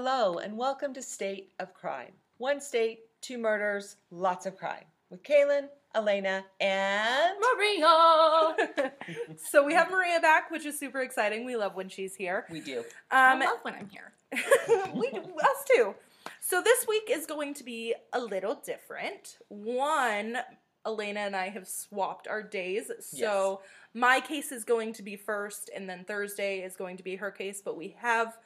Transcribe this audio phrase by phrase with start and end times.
[0.00, 2.12] Hello, and welcome to State of Crime.
[2.36, 4.84] One state, two murders, lots of crime.
[5.10, 7.34] With Kalynne, Elena, and.
[7.56, 8.92] Maria.
[9.50, 11.44] So we have Maria back, which is super exciting.
[11.44, 12.46] We love when she's here.
[12.48, 12.84] We do.
[13.10, 14.12] I Um, love when I'm here.
[14.94, 15.96] we do us too.
[16.40, 19.38] So this week is going to be a little different.
[19.48, 20.38] One,
[20.86, 22.92] Elena and I have swapped our days.
[23.00, 23.62] So
[23.94, 27.32] my case is going to be first, and then Thursday is going to be her
[27.32, 27.60] case.
[27.64, 28.38] But we have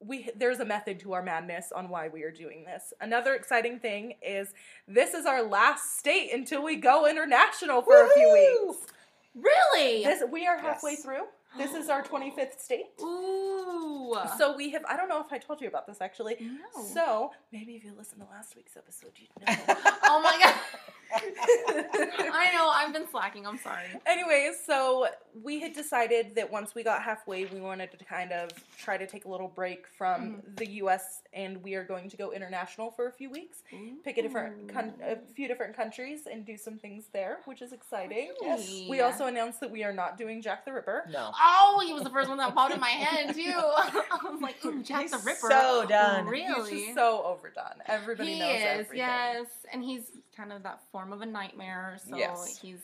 [0.00, 2.92] we there's a method to our madness on why we are doing this.
[3.00, 4.54] Another exciting thing is
[4.88, 8.86] this is our last state until we go international for a few weeks.
[9.34, 10.04] Really?
[10.04, 11.02] This we are halfway Yes.
[11.02, 11.24] through.
[11.58, 12.86] This is our 25th state.
[13.02, 14.16] Ooh.
[14.38, 16.36] So we have I don't know if I told you about this actually.
[16.40, 16.82] no.
[16.94, 19.74] So maybe if you listen to last week's episode, you'd know.
[20.04, 20.54] oh my god.
[21.12, 22.68] I know.
[22.68, 23.46] I've been slacking.
[23.46, 23.84] I'm sorry.
[24.06, 25.08] Anyways, so
[25.42, 29.06] we had decided that once we got halfway, we wanted to kind of try to
[29.06, 30.54] take a little break from mm-hmm.
[30.56, 31.22] the U.S.
[31.32, 33.62] and we are going to go international for a few weeks,
[34.04, 37.72] pick a different, con- a few different countries, and do some things there, which is
[37.72, 38.32] exciting.
[38.40, 38.82] Yes.
[38.88, 41.04] We also announced that we are not doing Jack the Ripper.
[41.10, 41.32] No.
[41.40, 43.42] Oh, he was the first one that popped in my head too.
[43.54, 45.48] I was like, Ooh, Jack He's the Ripper.
[45.48, 46.24] so done.
[46.24, 46.84] He's Really?
[46.84, 47.82] just so overdone.
[47.86, 48.96] Everybody he knows is, everything.
[48.98, 50.02] yes, and he's
[50.40, 51.98] kind of that form of a nightmare.
[52.08, 52.58] So Yes.
[52.58, 52.80] he's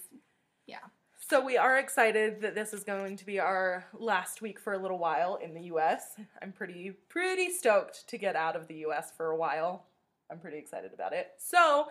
[0.67, 0.79] yeah.
[1.19, 4.79] So we are excited that this is going to be our last week for a
[4.79, 6.17] little while in the US.
[6.43, 9.87] I'm pretty pretty stoked to get out of the US for a while.
[10.31, 11.29] I'm pretty excited about it.
[11.39, 11.89] So,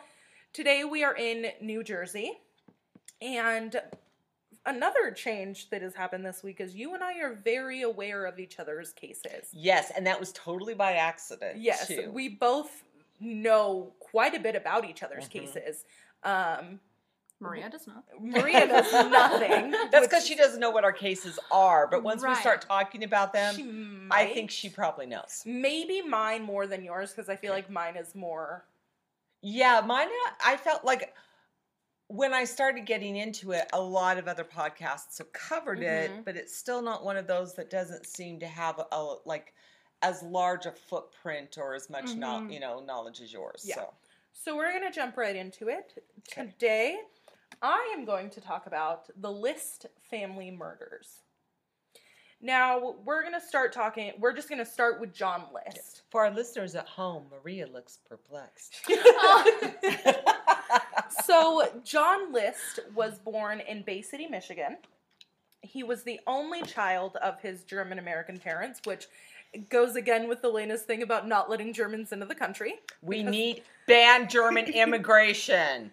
[0.53, 2.33] today we are in New Jersey
[3.21, 3.81] and
[4.65, 8.39] another change that has happened this week is you and I are very aware of
[8.39, 9.49] each other's cases.
[9.51, 11.57] Yes, and that was totally by accident.
[11.61, 12.11] Yes, too.
[12.11, 12.83] we both
[13.19, 15.31] know quite a bit about each other's Mhm.
[15.31, 15.85] cases.
[16.23, 16.79] Um,
[17.39, 18.03] Maria does not.
[18.19, 19.71] Maria does nothing.
[19.91, 23.33] That's because she doesn't know what our cases are, but once we start talking about
[23.33, 25.43] them, I think she probably knows.
[25.45, 27.61] maybe mine more than yours because I feel Okay.
[27.63, 28.65] like mine is more.
[29.41, 30.07] Yeah, mine.
[30.43, 31.13] I felt like
[32.07, 36.23] when I started getting into it, a lot of other podcasts have covered it, Mhm.
[36.25, 39.53] but it's still not one of those that doesn't seem to have a, a like
[40.01, 42.53] as large a footprint or as much no, Mhm.
[42.53, 43.63] you know knowledge as yours.
[43.65, 43.75] Yeah.
[43.75, 43.93] So
[44.33, 46.03] So we're gonna jump right into it.
[46.31, 46.47] Okay.
[46.51, 46.99] Today,
[47.61, 51.21] I am going to talk about the List family murders.
[52.41, 54.13] Now we're gonna start talking.
[54.19, 56.01] We're just gonna start with John List.
[56.11, 58.75] for our listeners at home, Maria looks perplexed.
[61.25, 64.77] so John List was born in Bay City, Michigan.
[65.61, 69.07] He was the only child of his German American parents, which
[69.69, 72.75] goes again with Elena's thing about not letting Germans into the country.
[73.01, 75.91] we Because- need ban German immigration.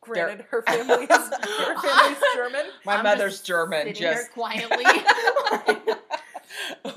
[0.00, 2.66] Granted, her family is her family's German.
[2.84, 3.86] My I'm mother's just German.
[3.86, 4.84] Sitting here Just quietly.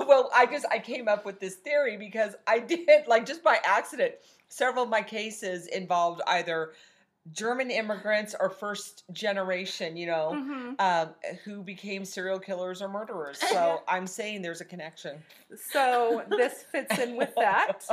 [0.06, 3.58] well, I just I came up with this theory because I did like just by
[3.64, 4.14] accident.
[4.48, 6.72] Several of my cases involved either
[7.32, 10.80] German immigrants or first generation, you know, Mhm.
[10.80, 13.38] um, who became serial killers or murderers.
[13.38, 15.22] So I'm saying there's a connection.
[15.70, 17.84] So this fits in with that.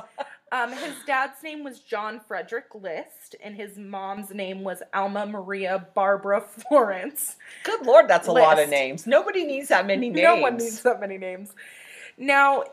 [0.52, 5.88] Um, his dad's name was John Frederick List, and his mom's name was Alma Maria
[5.96, 7.36] Barbara Florence.
[7.64, 9.06] Good lord, that's a lot of names.
[9.08, 10.24] Nobody needs that many names.
[10.24, 11.52] No one needs that many names.
[12.18, 12.64] Now,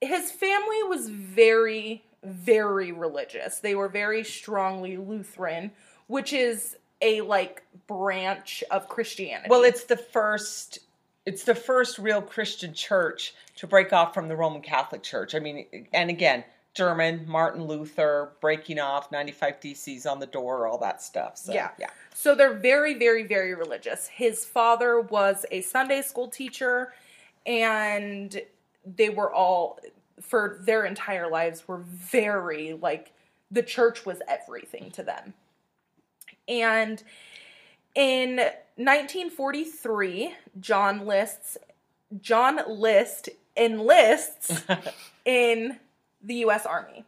[0.00, 3.58] his family was very, very religious.
[3.58, 5.72] They were very strongly Lutheran,
[6.06, 9.48] which is a like branch of Christianity.
[9.50, 10.80] Well, it's the first.
[11.26, 15.34] It's the first real Christian church to break off from the Roman Catholic Church.
[15.34, 16.42] I mean, and again,
[16.72, 21.36] German, Martin Luther, breaking off, 95 theses on the door, all that stuff.
[21.36, 21.70] So, Yeah.
[21.78, 21.90] yeah.
[22.14, 24.06] So they're very, very, very religious.
[24.06, 26.94] His father was a Sunday school teacher,
[27.44, 28.40] and
[28.86, 29.80] they were all,
[30.20, 33.12] for their entire lives, were very, like,
[33.50, 35.34] the church was everything to them.
[36.46, 37.02] And
[37.94, 38.36] in
[38.76, 41.58] 1943, John lists,
[42.20, 44.62] John List enlists
[45.24, 45.78] in
[46.22, 46.64] the U.S.
[46.64, 47.04] Army.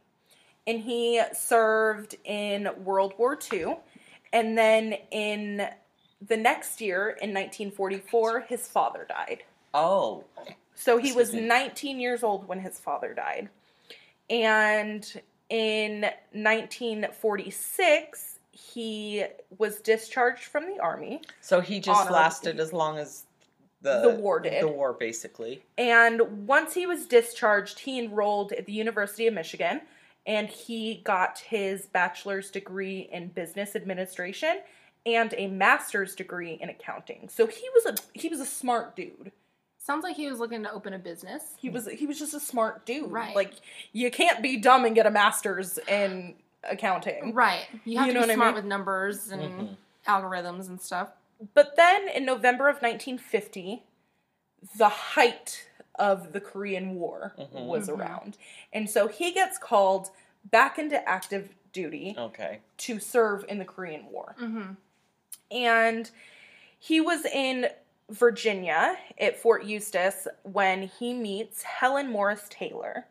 [0.67, 3.77] And he served in World War II.
[4.33, 5.69] And then in
[6.27, 9.43] the next year, in 1944, his father died.
[9.73, 10.25] Oh,
[10.81, 11.43] So he was me.
[11.43, 13.51] 19 years old when his father died.
[14.31, 15.07] And
[15.51, 19.25] in 1946, he
[19.59, 21.21] was discharged from the army.
[21.41, 23.27] so he just lasted as long as
[23.83, 24.63] the The war did.
[24.63, 25.63] The war, basically.
[25.77, 29.81] And once he was discharged, he enrolled at the University of Michigan
[30.27, 34.61] and he got his bachelor's degree in business administration
[35.07, 37.29] and a master's degree in accounting.
[37.29, 39.33] So he was a he was a smart dude.
[39.83, 41.43] Sounds like he was looking to open a business.
[41.59, 43.11] He was he was just a smart dude.
[43.11, 43.35] Right.
[43.35, 43.53] Like
[43.93, 46.35] you can't be dumb and get a master's in
[46.65, 47.33] accounting.
[47.33, 47.65] Right.
[47.87, 48.55] You have You know to be what I smart mean?
[48.57, 49.77] with numbers and Mhm.
[50.07, 51.09] algorithms and stuff.
[51.55, 53.83] But then in November of 1950,
[54.77, 57.67] the height of the Korean War Mhm.
[57.67, 57.99] was Mhm.
[57.99, 58.37] around.
[58.75, 60.11] And so he gets called
[60.45, 62.61] back into active duty Okay.
[62.77, 64.35] to serve in the Korean War.
[64.39, 64.73] Mm-hmm.
[65.51, 66.11] And
[66.79, 67.71] he was in
[68.11, 73.07] Virginia at Fort Eustis when he meets Helen Morris Taylor.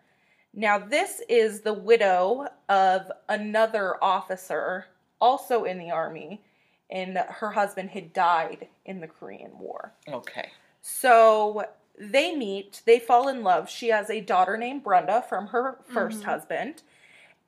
[0.54, 4.88] Now, this is the widow of another officer
[5.22, 6.42] also in the Army,
[6.90, 9.94] and her husband had died in the Korean War.
[10.08, 10.50] Okay.
[10.82, 11.66] So
[11.98, 13.70] they meet, they fall in love.
[13.70, 16.26] She has a daughter named Brenda from her 1st Mhm.
[16.26, 16.84] husband.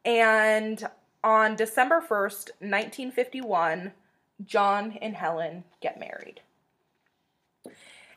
[0.05, 0.89] And
[1.23, 3.93] on December 1st, 1951,
[4.45, 6.41] John and Helen get married.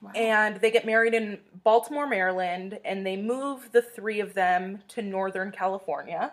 [0.04, 0.10] Wow.
[0.14, 5.02] And they get married in Baltimore, Maryland, and they move the three of them to
[5.02, 6.32] Northern California.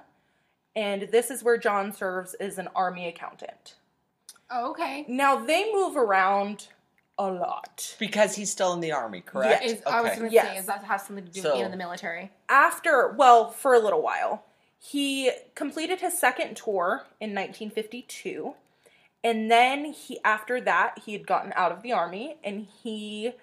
[0.75, 3.75] And this is where John serves as an army accountant.
[4.49, 5.05] oh, okay.
[5.07, 6.67] Now they move around
[7.17, 7.95] a lot.
[7.99, 9.63] Because he's still in the army, correct?
[9.63, 10.47] Is, I was going to Yes.
[10.47, 12.31] say, does that have something to do So- with being in the military?
[12.49, 14.43] after well for a little while
[14.83, 18.55] he completed his second tour in 1952
[19.23, 23.33] and then he after that he had gotten out of the army and he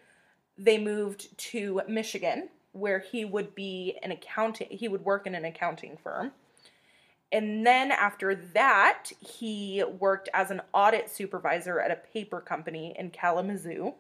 [0.58, 5.44] they moved to michigan where he would be an accountant he would work in an
[5.44, 6.32] accounting firm
[7.30, 13.10] and then after that he worked as an audit supervisor at a paper company in
[13.10, 13.92] kalamazoo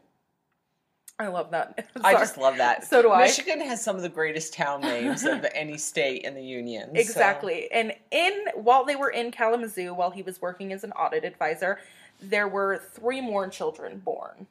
[1.18, 2.84] i love that I just love that.
[2.84, 3.22] So do I.
[3.24, 6.90] Michigan has some of the greatest town names of any state in the union.
[6.94, 7.68] so- Exactly.
[7.72, 11.80] And in while they were in Kalamazoo, while he was working as an audit advisor,
[12.20, 14.46] there were three more children born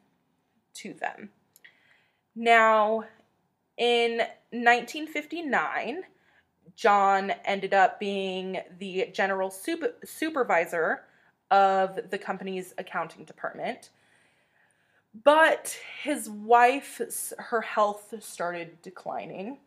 [0.76, 1.30] to them.
[2.38, 3.04] Now,
[3.78, 4.18] in
[4.52, 6.04] 1959,
[6.76, 11.06] John ended up being the general super- supervisor
[11.50, 13.90] of the company's accounting department.
[15.24, 17.02] But his wife,
[17.40, 19.58] her health started declining.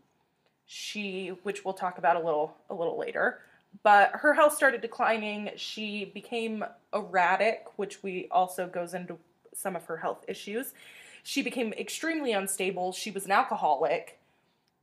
[0.64, 3.40] She which we'll talk about a little a little later.
[3.82, 5.50] But her health started declining.
[5.56, 6.64] She became
[6.94, 9.18] erratic which we also goes into
[9.52, 10.72] some of her health issues
[11.22, 12.92] she became extremely unstable.
[12.92, 14.18] She was an alcoholic.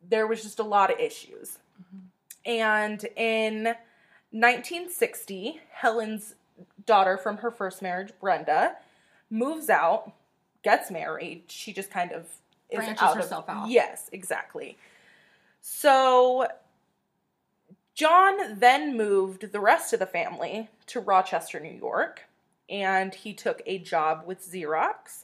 [0.07, 1.59] There was just a lot of issues.
[2.45, 3.75] And in
[4.31, 6.35] 1960 helen's
[6.85, 8.75] daughter from her first marriage brenda
[9.29, 10.11] moves out
[10.63, 11.43] gets married.
[11.47, 12.25] She just kind of
[12.69, 13.69] is Branches out herself of, out.
[13.69, 14.77] yes exactly.
[15.61, 16.47] So
[17.95, 22.25] John then moved the rest of the family to Rochester, New York,
[22.69, 25.23] and he took a job with Xerox,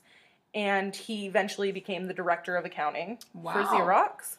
[0.54, 3.64] and he eventually became the director of accounting for Wow.
[3.72, 4.38] Xerox.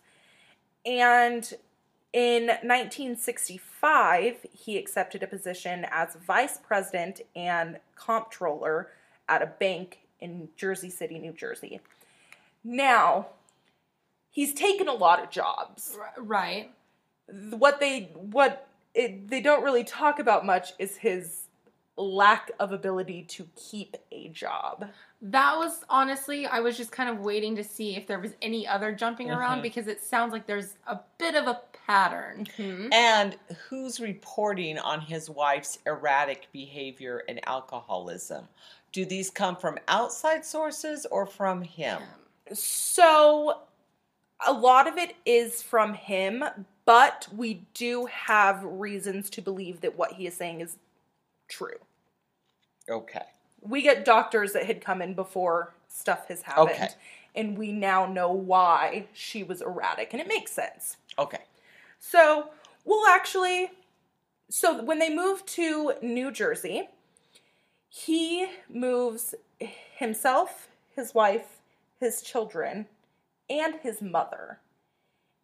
[0.87, 1.53] And
[2.13, 8.91] in 1965, he accepted a position as vice president and comptroller
[9.29, 11.81] at a bank in Jersey City, New Jersey.
[12.63, 13.29] Now,
[14.31, 16.71] he's taken a lot of jobs Right.
[17.27, 21.44] what they what it, they don't really talk about much is his
[21.97, 24.89] lack of ability to keep a job.
[25.23, 28.67] That was honestly, I was just kind of waiting to see if there was any
[28.67, 29.63] other jumping around Mhm.
[29.63, 32.47] because it sounds like there's a bit of a pattern.
[32.59, 38.49] And who's reporting on his wife's erratic behavior and alcoholism?
[38.93, 42.03] Do these come from outside sources or from him?
[42.53, 43.63] So
[44.47, 46.45] a lot of it is from him,
[46.85, 50.77] but we do have reasons to believe that what he is saying is
[51.49, 51.79] true.
[52.89, 53.23] Okay.
[53.61, 56.89] We get doctors that had come in before stuff has happened, Okay.
[57.35, 60.97] and we now know why she was erratic, and it makes sense.
[61.19, 61.43] Okay.
[61.99, 62.51] So
[62.85, 63.71] we'll actually.
[64.51, 66.89] So when they move to New Jersey,
[67.89, 69.35] he moves
[69.97, 71.61] himself, his wife,
[71.99, 72.87] his children,
[73.49, 74.59] and his mother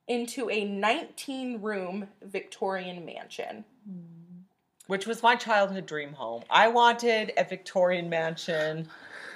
[0.07, 3.65] into a 19 room Victorian mansion.
[4.91, 6.43] Which was my childhood dream home.
[6.51, 8.89] I wanted a Victorian mansion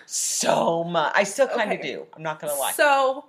[0.04, 1.12] so much.
[1.14, 1.92] I still kind of Okay.
[1.92, 2.06] do.
[2.12, 2.72] I'm not going to lie.
[2.72, 3.26] So,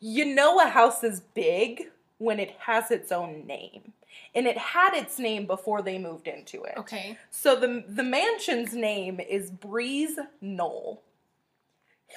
[0.00, 1.84] you know, a house is big
[2.18, 3.92] when it has its own name.
[4.34, 6.74] And it had its name before they moved into it.
[6.78, 7.16] Okay.
[7.30, 11.00] So the the mansion's name is Breeze Knoll.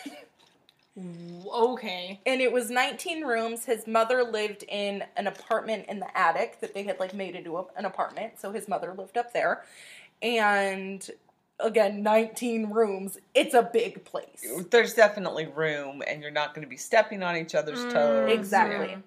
[1.54, 2.20] Okay.
[2.26, 3.66] And it was 19 rooms.
[3.66, 7.58] His mother lived in an apartment in the attic that they had like made into
[7.58, 8.40] a, an apartment.
[8.40, 9.64] So his mother lived up there.
[10.22, 11.10] And
[11.60, 13.18] again 19 rooms.
[13.34, 14.46] It's a big place.
[14.70, 18.30] There's definitely room, and you're not going to be stepping on each other's Mm, toes.
[18.30, 18.98] Exactly.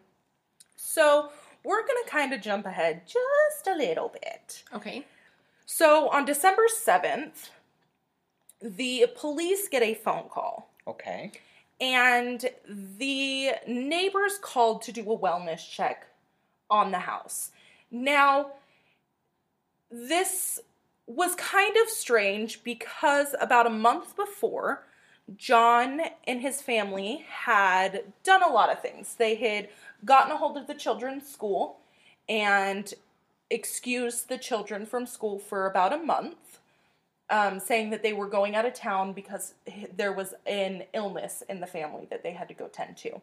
[0.76, 1.30] So
[1.64, 4.62] we're gonna kind of jump ahead just a little bit.
[4.72, 5.04] Okay.
[5.66, 7.48] So on December 7th,
[8.60, 10.70] the police get a phone call.
[10.86, 11.32] Okay.
[11.81, 16.07] And the neighbors called to do a wellness check
[16.71, 17.50] on the house.
[17.90, 18.52] Now,
[19.90, 20.61] this
[21.07, 24.85] was kind of strange because about a month before,
[25.37, 29.14] John and his family had done a lot of things.
[29.14, 29.69] They had
[30.04, 31.78] gotten a hold of the children's school
[32.28, 32.93] and
[33.50, 36.37] excused the children from school for about a month
[37.31, 39.54] um, saying that they were going out of town because
[39.97, 43.21] there was an illness in the family that they had to go tend to.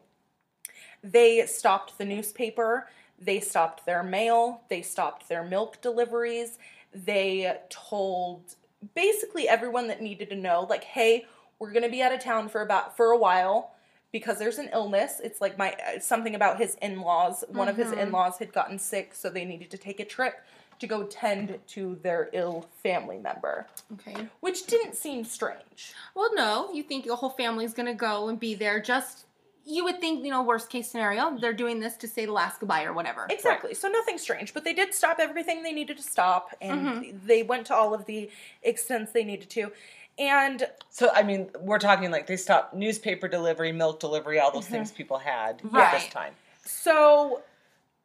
[1.02, 6.58] They stopped the newspaper, they stopped their mail, they stopped their milk deliveries,
[6.92, 8.56] they told
[8.94, 11.26] basically everyone that needed to know, like, hey,
[11.58, 13.72] we're gonna be out of town for about for a while
[14.10, 15.20] because there's an illness.
[15.22, 17.44] It's like my uh, something about his in-laws.
[17.48, 17.98] One of his Mhm.
[17.98, 20.34] in-laws had gotten sick, so they needed to take a trip
[20.82, 24.26] to go tend to their ill family member, Okay.
[24.40, 25.94] which didn't seem strange.
[26.16, 28.80] Well, no, you think the whole family's gonna go and be there.
[28.80, 29.26] Just
[29.64, 32.58] you would think, you know, worst case scenario, they're doing this to say the last
[32.58, 33.28] goodbye or whatever.
[33.30, 33.74] Exactly.
[33.74, 37.26] So nothing strange, but they did stop everything they needed to stop, and Mm-hmm.
[37.28, 38.28] they went to all of the
[38.64, 39.70] extents they needed to.
[40.18, 44.66] And So, I mean, we're talking like they stopped newspaper delivery, milk delivery, all those
[44.66, 46.34] things people had at this time.
[46.64, 47.42] so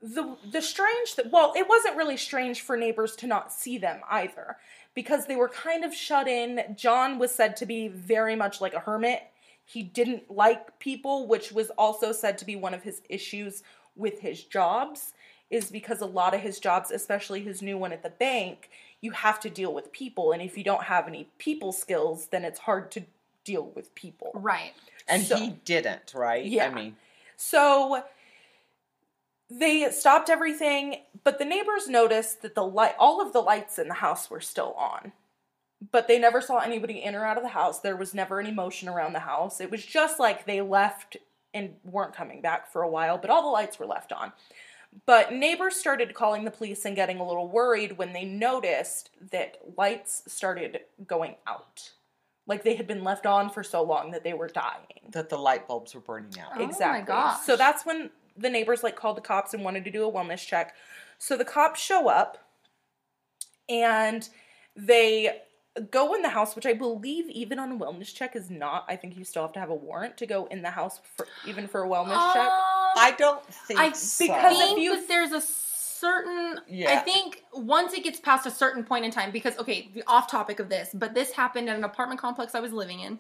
[0.02, 4.02] the the strange that well, it wasn't really strange for neighbors to not see them
[4.10, 4.58] either
[4.94, 6.62] because they were kind of shut in.
[6.76, 9.24] John was said to be very much like a hermit.
[9.66, 13.64] He didn't like people, which was also said to be one of his issues
[13.96, 15.14] with his jobs
[15.50, 18.70] is because a lot of his jobs, especially his new one at the bank,
[19.02, 22.44] you have to deal with people and if you don't have any people skills, then
[22.44, 23.04] it's hard to
[23.44, 24.32] deal with people.
[24.34, 24.74] Right.
[25.08, 26.46] And So- he didn't, right?
[26.46, 26.68] Yeah.
[26.68, 26.96] I mean,
[27.38, 28.04] So
[29.50, 33.88] they stopped everything, but the neighbors noticed that the light all of the lights in
[33.88, 35.14] the house were still on.
[35.92, 37.80] But they never saw anybody in or out of the house.
[37.80, 39.62] There was never any motion around the house.
[39.62, 41.18] It was just like they left
[41.54, 44.34] and weren't coming back for a while, but all the lights were left on.
[45.06, 49.58] But neighbors started calling the police and getting a little worried when they noticed that
[49.78, 51.92] lights started going out.
[52.48, 55.12] Like they had been left on for so long that they were dying.
[55.12, 56.52] that the light bulbs were burning out.
[56.56, 57.06] Oh my Exactly.
[57.06, 57.42] gosh.
[57.46, 60.46] So that's when the neighbors like called the cops and wanted to do a wellness
[60.46, 60.76] check.
[61.20, 62.38] So the cops show up
[63.70, 64.28] and
[64.76, 65.42] they
[65.92, 68.86] go in the house, which I believe even on a wellness check is not.
[68.88, 71.28] I think you still have to have a warrant to go in the house for
[71.46, 72.48] even for a wellness check.
[72.48, 74.26] Um, I don't think I so.
[74.26, 78.84] because if you- that there's a certain I think once it gets past a certain
[78.84, 81.84] point in time because okay, the off topic of this, but this happened at an
[81.84, 83.20] apartment complex I was living in.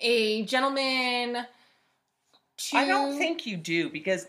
[0.00, 1.46] A gentleman
[2.56, 4.26] two, I don't think you do because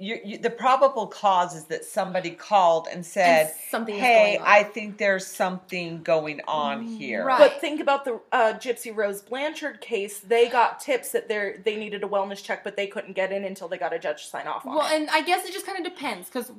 [0.00, 4.42] you, you, the probable cause is that somebody called and said, And something "Hey, going
[4.42, 7.38] on." I think there's something going on here." Right.
[7.38, 10.20] But think about the uh, Gypsy Rose Blanchard case.
[10.20, 13.42] They got tips that they they needed a wellness check, but they couldn't get in
[13.44, 15.00] until they got a judge to sign off on Well, it.
[15.00, 16.52] and I guess it just kind of depends because,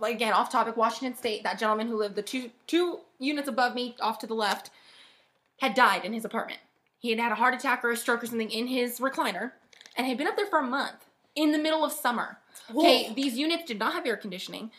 [0.00, 3.96] again, off topic, Washington State, that gentleman who lived the two two units above me,
[4.00, 4.70] off to the left,
[5.60, 6.60] had died in his apartment.
[6.98, 9.52] He had had a heart attack or a stroke or something in his recliner,
[9.96, 12.38] and had been up there for a month in the middle of summer.
[12.74, 14.70] Okay, these units did not have air conditioning.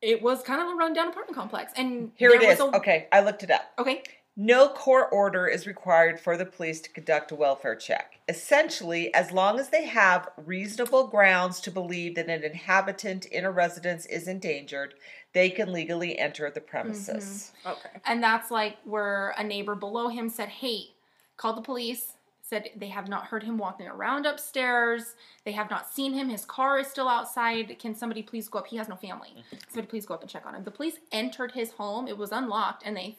[0.00, 2.60] It was kind of a rundown apartment complex, and Here it is.
[2.60, 3.72] a- okay, I looked it up.
[3.78, 4.02] Okay,
[4.36, 8.18] No court order is required for the police to conduct a welfare check.
[8.28, 13.50] Essentially, as long as they have reasonable grounds to believe that an inhabitant in a
[13.50, 14.94] residence is endangered,
[15.34, 17.52] they can legally enter the premises.
[17.60, 17.68] Mm-hmm.
[17.68, 18.00] okay.
[18.04, 20.88] And that's like where a neighbor below him said, Hey,
[21.36, 22.14] call the police,
[22.46, 25.14] said they have not heard him walking around upstairs.
[25.46, 26.28] They have not seen him.
[26.28, 27.78] His car is still outside.
[27.78, 28.66] Can somebody please go up?
[28.66, 29.30] He has no family.
[29.68, 30.62] Somebody please go up and check on him.
[30.62, 32.06] The police entered his home.
[32.06, 33.16] It was unlocked and they,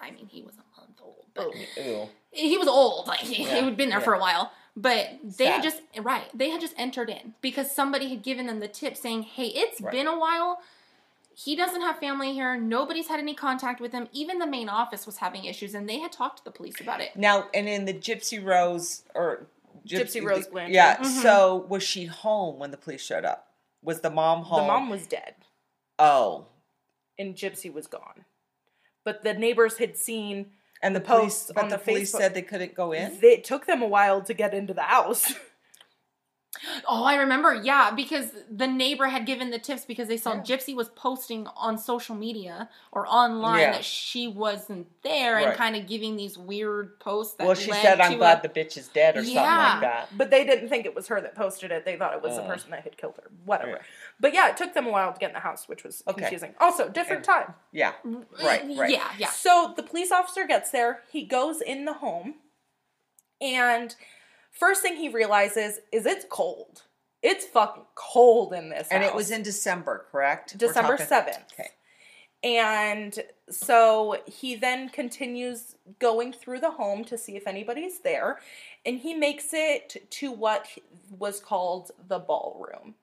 [0.00, 2.08] I mean, he was a month old, but Ooh.
[2.30, 3.06] he was old.
[3.08, 4.04] Like he, Yeah, had been there yeah.
[4.04, 4.52] for a while.
[4.74, 6.24] But they had just right.
[6.32, 9.82] They had just entered in because somebody had given them the tip saying, "Hey, it's
[9.82, 9.92] Right.
[9.92, 10.62] been a while.
[11.34, 12.56] He doesn't have family here.
[12.58, 14.08] Nobody's had any contact with him.
[14.12, 17.00] Even the main office was having issues, and they had talked to the police about
[17.00, 17.16] it.
[17.16, 19.46] Now, and in the Gypsy Rose or
[19.86, 20.74] Gypsy Rose Blanchard.
[20.74, 20.96] Yeah.
[20.98, 21.06] Mhm.
[21.22, 23.48] So was she home when the police showed up?
[23.82, 24.60] Was the mom home?
[24.62, 25.34] The mom was dead.
[25.98, 26.46] Oh,
[27.18, 28.24] and Gypsy was gone.
[29.04, 32.12] But the neighbors had seen and the, The police, post but on the, the police
[32.12, 33.18] Facebook- said they couldn't go in.
[33.22, 35.32] it took them a while to get into the house.
[36.86, 37.54] Oh, I remember.
[37.54, 40.40] Yeah, because the neighbor had given the tips because they saw Yeah.
[40.42, 43.72] Gypsy was posting on social media or online Yeah.
[43.72, 47.82] that she wasn't there and kind of giving these weird posts that Well, she led
[47.82, 50.08] said, "I'm glad a- the bitch is dead" or something like that.
[50.16, 51.86] But they didn't think it was her that posted it.
[51.86, 52.48] They thought it was the Uh.
[52.48, 53.30] person that had killed her.
[53.46, 53.70] Whatever.
[53.70, 53.78] Yeah.
[54.20, 56.20] But yeah, it took them a while to get in the house, which was Okay.
[56.20, 56.54] confusing.
[56.60, 57.54] Also, different time.
[57.72, 58.90] Yeah, right, right.
[58.90, 59.30] Yeah, yeah.
[59.30, 61.02] So the police officer gets there.
[61.10, 62.34] He goes in the home,
[63.40, 63.96] and
[64.52, 66.82] first thing he realizes is it's cold.
[67.22, 70.56] It's fucking cold in this And it was in December, correct?
[70.58, 71.52] December talking- 7th.
[71.52, 71.70] Okay.
[72.44, 78.40] And so he then continues going through the home to see if anybody's there.
[78.84, 80.66] And he makes it to what
[81.16, 82.96] was called the ballroom.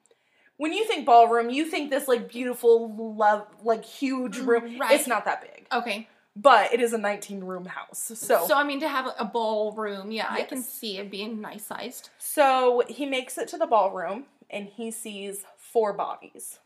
[0.57, 4.77] When you think ballroom, you think this like beautiful, love, like huge room.
[4.77, 4.91] Right.
[4.99, 6.09] It's not that big, Okay.
[6.35, 8.11] But it is a 19 room house.
[8.15, 11.65] So, So I mean, to have a ballroom, yeah, I can see it being nice
[11.65, 12.09] sized.
[12.17, 16.59] So he makes it to the ballroom and he sees four bodies,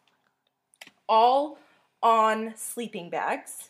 [1.09, 1.57] all
[2.01, 3.69] on sleeping bags.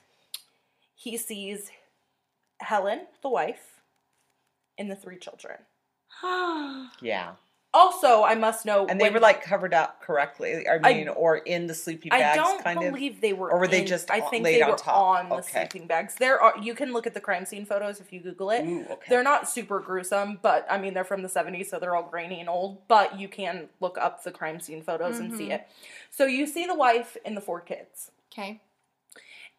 [0.96, 1.72] He sees
[2.60, 3.82] Helen, the wife,
[4.78, 5.58] and the three children.
[7.02, 7.34] Yeah,
[7.76, 10.68] Also, I must know, and they when- were like covered up correctly.
[10.68, 12.86] I I- mean, or in the sleepy I bags, don't kind of.
[12.86, 14.96] I believe they were, Or were they just I think laid they on were top?
[14.96, 15.62] on the Okay.
[15.68, 16.14] sleeping bags.
[16.16, 18.64] There are you can look at the crime scene photos if you Google it.
[18.64, 19.08] Ooh, okay.
[19.10, 22.40] They're not super gruesome, but I mean they're from the 70s, so they're all grainy
[22.40, 22.88] and old.
[22.88, 25.56] But you can look up the crime scene photos and see Mhm.
[25.56, 25.68] it.
[26.12, 28.12] So you see the wife and the four kids.
[28.32, 28.62] Okay.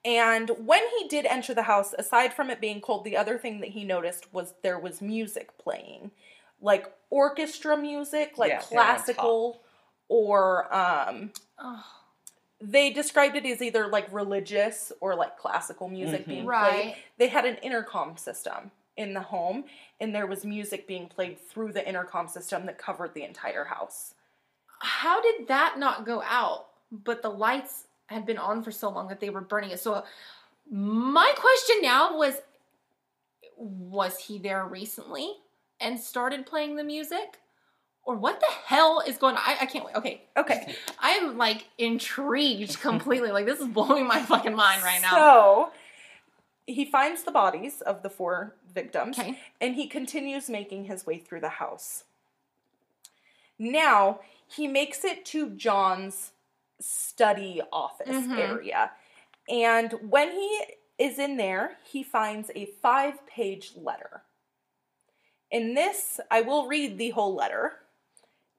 [0.05, 3.61] And when he did enter the house, aside from it being cold, the other thing
[3.61, 6.11] that he noticed was there was music playing,
[6.65, 9.63] like orchestra music, like Yeah, they're classical,
[10.09, 11.85] or um, Oh,
[12.61, 16.29] they described it as either like religious or like classical music Mhm.
[16.29, 16.49] being played.
[16.49, 16.97] right.
[17.19, 19.65] They had an intercom system in the home,
[20.01, 24.15] and there was music being played through the intercom system that covered the entire house.
[24.79, 26.69] How did that not go out?
[26.91, 29.81] But the lights had been on for so long that they were burning it.
[29.81, 30.05] So
[30.71, 32.41] my question now was
[33.57, 35.35] was he there recently
[35.81, 37.41] and started playing the music?
[38.07, 39.43] Or what the hell is going on?
[39.45, 39.97] I, I can't wait.
[39.97, 40.23] Okay.
[40.37, 43.31] Okay, I am like intrigued completely.
[43.31, 45.11] like this is blowing my fucking mind right now.
[45.11, 45.71] So
[46.67, 49.19] he finds the bodies of the four victims.
[49.19, 49.39] Okay.
[49.61, 52.05] and he continues making his way through the house.
[53.59, 56.33] Now, he makes it to John's
[56.81, 58.39] study office Mhm.
[58.39, 58.91] area.
[59.49, 60.65] And when he
[60.99, 64.23] is in there, he finds a five page letter.
[65.55, 67.75] In this, I will read the whole letter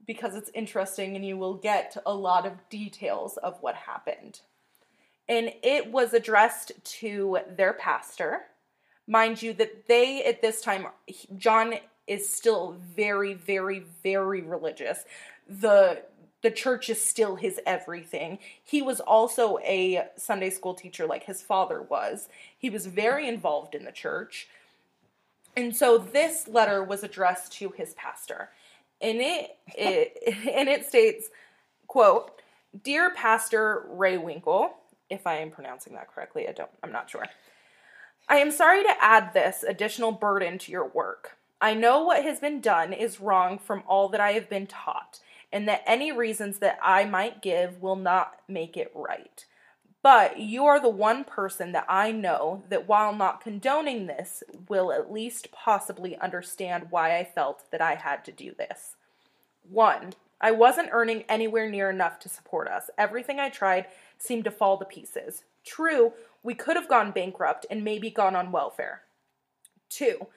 [0.08, 4.40] because it's interesting and you will get a lot of details of what happened.
[5.28, 8.44] And it was addressed to their pastor.
[9.08, 10.88] Mind you, that they at this time,
[11.36, 11.74] John
[12.08, 15.04] is still very, very, very religious.
[15.50, 16.02] The
[16.44, 18.38] the church is still his everything.
[18.64, 22.30] He was also a Sunday school teacher like his father was.
[22.58, 24.48] He was very involved in the church.
[25.56, 28.50] And so this letter was addressed to his pastor.
[29.02, 30.18] And it, it
[30.54, 31.30] and it states,
[31.88, 32.42] quote,
[32.84, 34.70] Dear Pastor Rehwinkel,
[35.10, 37.26] if I am pronouncing that correctly, I don't I'm not sure.
[38.28, 41.38] I am sorry to add this additional burden to your work.
[41.62, 45.20] I know what has been done is wrong from all that I have been taught,
[45.54, 49.46] and that any reasons that I might give will not make it right.
[50.06, 54.92] But you are the one person that I know that, while not condoning this, will
[54.92, 58.98] at least possibly understand why I felt that I had to do this.
[59.68, 62.92] One, I wasn't earning anywhere near enough to support us.
[63.00, 63.88] Everything I tried
[64.20, 65.44] seemed to fall to pieces.
[65.66, 66.14] True,
[66.44, 69.02] we could have gone bankrupt and maybe gone on welfare.
[69.90, 70.28] Two,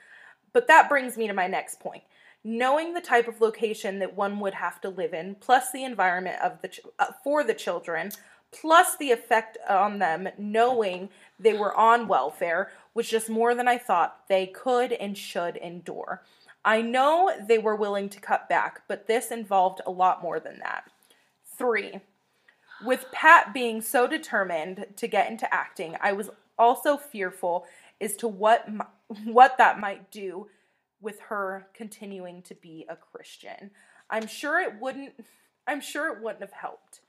[0.55, 2.05] but that brings me to my next point.
[2.43, 6.41] Knowing the type of location that one would have to live in, plus the environment
[6.41, 8.11] of the ch- uh, for the children,
[8.53, 13.79] plus the effect on them knowing they were on welfare was just more than I
[13.79, 16.23] thought they could and should endure.
[16.65, 20.59] I know they were willing to cut back, but this involved a lot more than
[20.59, 20.85] that.
[21.57, 22.01] 3.
[22.85, 27.67] With Pat being so determined to get into acting, I was also fearful
[28.01, 28.81] as to what mi-
[29.25, 30.49] what that might do
[31.01, 33.71] with her continuing to be a Christian.
[34.11, 35.15] I'm sure it wouldn't
[35.67, 37.01] I'm sure it wouldn't have helped.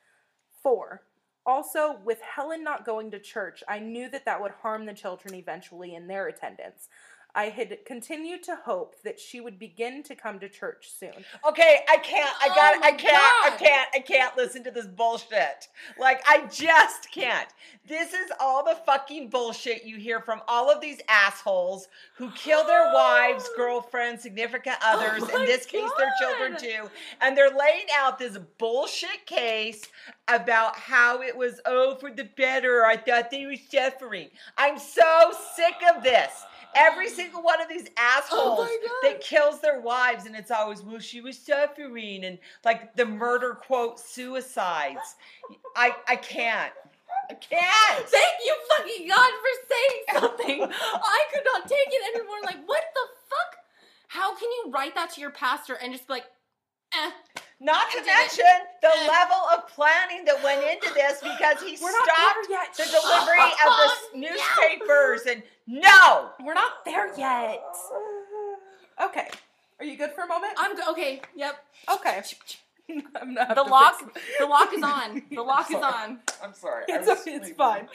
[0.62, 1.02] 4.
[1.50, 5.34] Also, with Helen not going to church, I knew that that would harm the children
[5.34, 6.90] eventually in their attendance.
[7.36, 11.14] I had continued to hope that she would begin to come to church soon.
[11.48, 12.34] Okay, I can't.
[12.42, 12.80] I Oh got.
[12.82, 13.54] my I can't.
[13.54, 13.90] I can't.
[13.96, 15.68] I can't listen to this bullshit.
[16.00, 17.48] Like I just can't.
[17.88, 22.66] This is all the fucking bullshit you hear from all of these assholes who kill
[22.66, 25.30] their wives, girlfriends, significant oh others.
[25.32, 26.60] Oh in this case, their children God.
[26.60, 26.90] too.
[27.22, 29.84] And they're laying out this bullshit case
[30.28, 32.86] about how it was oh for the better.
[32.86, 34.30] I thought they were suffering.
[34.58, 36.32] I'm so sick of this.
[36.76, 40.82] Every single one of these oh assholes Oh that kills their wives, and it's always,
[40.82, 45.16] well, she was suffering, and like the murder quote suicides.
[45.76, 46.74] I I can't.
[47.30, 48.08] I can't.
[48.08, 50.64] Thank you, fucking God, for saying something.
[50.64, 52.38] I could not take it anymore.
[52.44, 53.58] Like, what the fuck?
[54.08, 56.26] How can you write that to your pastor and just be like,
[56.94, 57.12] eh?
[57.62, 58.06] Not to I it.
[58.06, 58.46] mention
[58.82, 62.74] the level of planning that went into this because he We're stopped yet.
[62.74, 64.30] the delivery of the s- no.
[64.30, 66.30] newspapers and no.
[66.44, 67.62] We're not there yet.
[69.04, 69.28] Okay.
[69.80, 70.54] Are you good for a moment?
[70.58, 71.22] I'm go- okay.
[71.36, 71.56] Yep.
[71.96, 72.22] Okay.
[73.22, 74.18] I'm not The lock.
[74.40, 75.22] The lock is on.
[75.32, 76.20] The lock is on.
[76.44, 76.86] I'm sorry.
[76.92, 77.54] I It's, was it's sleeping.
[77.56, 77.88] fine.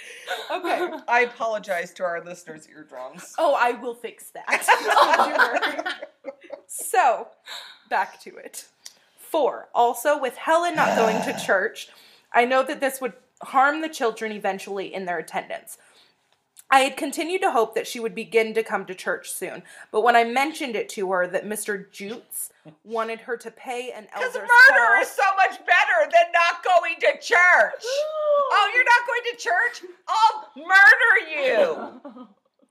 [0.53, 0.91] Okay.
[1.09, 3.35] I apologize to our listeners' eardrums.
[3.39, 4.47] Oh, I will fix that.
[4.67, 6.33] Don't you worry.
[6.67, 7.29] so,
[7.91, 8.67] back to it.
[9.35, 9.69] Four.
[9.75, 11.89] Also, with Helen not going to church,
[12.33, 15.77] I know that this would harm the children eventually in their attendance.
[16.71, 20.03] I had continued to hope that she would begin to come to church soon, but
[20.03, 21.91] when I mentioned it to her that Mr.
[21.91, 22.51] Jutes
[22.85, 24.33] wanted her to pay an elderly.
[24.35, 24.37] Because
[24.71, 27.85] murder call- is so much better than not going to church.
[28.57, 29.91] Oh, you're not going to church?
[30.09, 32.03] I'll murder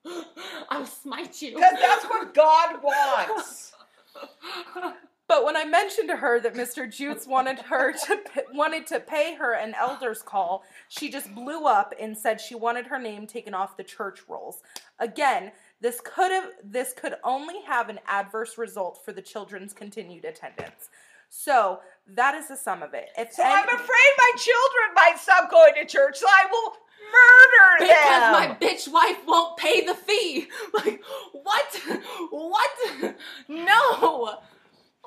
[0.05, 0.23] you.
[0.69, 1.55] I'll smite you.
[1.55, 3.73] Because that's what God wants.
[5.27, 6.89] But when I mentioned to her that Mr.
[6.91, 8.19] Jutes wanted her to
[8.53, 12.87] wanted to pay her an elder's call, she just blew up and said she wanted
[12.87, 14.61] her name taken off the church rolls.
[14.99, 20.25] Again, this could have this could only have an adverse result for the children's continued
[20.25, 20.89] attendance.
[21.29, 23.09] So that is the sum of it.
[23.17, 26.73] If So any- I'm afraid my children might stop going to church, so I will
[27.11, 28.31] murder because them.
[28.33, 30.47] my bitch wife won't pay the fee.
[30.73, 31.81] Like what?
[32.29, 33.15] What?
[33.47, 34.37] No.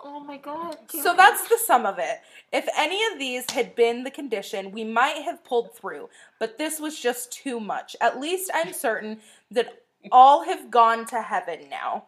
[0.08, 0.76] Oh my god.
[0.88, 2.20] So that's the sum of it.
[2.52, 6.78] If any of these had been the condition, we might have pulled through, but this
[6.78, 7.96] was just too much.
[8.00, 9.18] At least I'm certain
[9.50, 12.04] that all have gone to heaven now.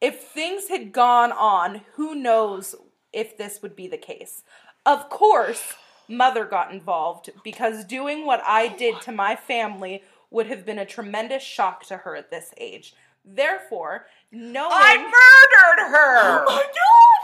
[0.00, 2.76] If things had gone on, who knows
[3.12, 4.44] if this would be the case.
[4.86, 5.74] Of course,
[6.06, 10.86] mother got involved because doing what I did to my family would have been a
[10.86, 12.94] tremendous shock to her at this age.
[13.24, 16.18] Therefore, knowing I murdered her.
[16.20, 17.19] Oh my god.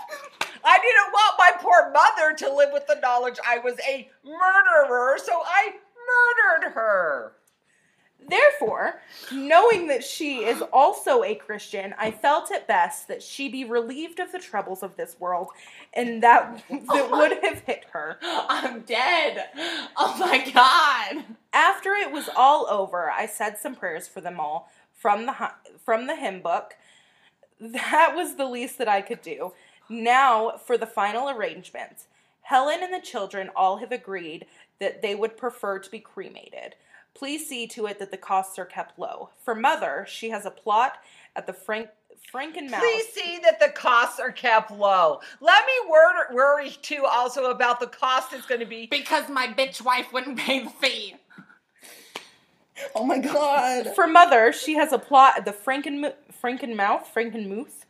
[0.67, 5.17] I didn't want my poor mother to live with the knowledge I was a murderer,
[5.23, 5.75] so I
[6.07, 7.33] murdered her.
[8.29, 9.01] Therefore,
[9.31, 14.19] knowing that she is also a Christian, I felt it best that she be relieved
[14.19, 15.49] of the troubles of this world
[15.95, 18.19] and that that would have hit her.
[18.23, 19.47] I'm dead.
[19.97, 21.25] Oh my god.
[21.53, 25.51] After it was all over, I said some prayers for them all from the
[25.85, 26.75] from the hymn book.
[27.61, 29.53] That was the least that I could do.
[29.89, 32.07] Now for the final arrangements.
[32.43, 34.47] Helen and the children all have agreed
[34.79, 36.77] that they would prefer to be cremated.
[37.15, 39.31] Please see to it that the costs are kept low.
[39.43, 40.99] For mother, she has a plot
[41.35, 41.89] at the Frank
[42.33, 42.79] Frankenmouth.
[42.79, 45.21] Please see that the costs are kept low.
[45.41, 48.87] Let me wor- worry too also about the cost it's going to be.
[48.87, 51.15] Because my bitch wife wouldn't pay the fee.
[52.95, 53.95] Oh my god.
[53.95, 57.86] For mother, she has a plot at the Franken Frankenmouth Frankenmuth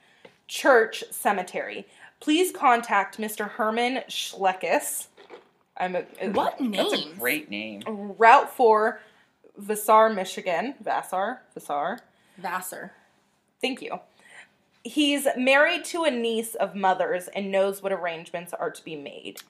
[0.49, 1.87] Church Cemetery.
[2.21, 3.51] Please contact Mr.
[3.51, 5.09] Herman Schleckis.
[5.77, 6.73] I'm a, What name?
[6.73, 7.83] That's a great name.
[7.87, 9.01] Route 4,
[9.59, 10.75] Vassar, Michigan.
[10.81, 11.43] Vassar?
[11.55, 11.99] Vassar?
[12.39, 12.93] Vassar.
[13.61, 14.01] Thank you.
[14.83, 19.41] He's married to a niece of mother's and knows what arrangements are to be made.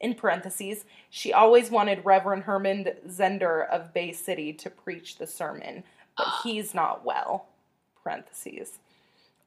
[0.00, 5.84] In parentheses, she always wanted Reverend Herman Zender of Bay City to preach the sermon,
[6.16, 7.46] but he's not well.
[8.02, 8.78] Parentheses.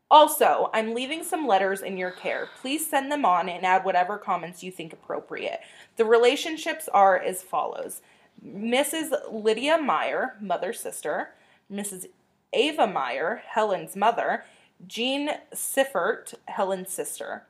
[0.09, 2.47] Also, I'm leaving some letters in your care.
[2.61, 5.59] Please send them on and add whatever comments you think appropriate.
[5.97, 8.01] The relationships are as follows
[8.45, 9.11] Mrs.
[9.31, 11.31] Lydia Meyer, mother sister,
[11.71, 12.05] Mrs.
[12.53, 14.45] Ava Meyer, Helen's mother,
[14.85, 17.43] Jean Siffert, Helen's sister.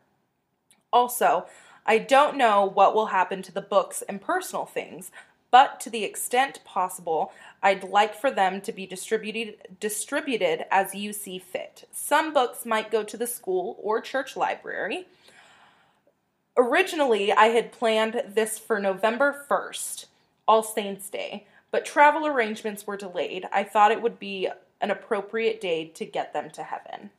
[0.91, 1.45] Also,
[1.85, 5.11] I don't know what will happen to the books and personal things,
[5.51, 7.31] but to the extent possible,
[7.63, 11.87] I'd like for them to be distributed distributed as you see fit.
[11.91, 15.07] Some books might go to the school or church library.
[16.57, 20.05] Originally, I had planned this for November 1st,
[20.47, 23.45] All Saints Day, but travel arrangements were delayed.
[23.51, 24.49] I thought it would be
[24.81, 27.11] an appropriate day to get them to heaven.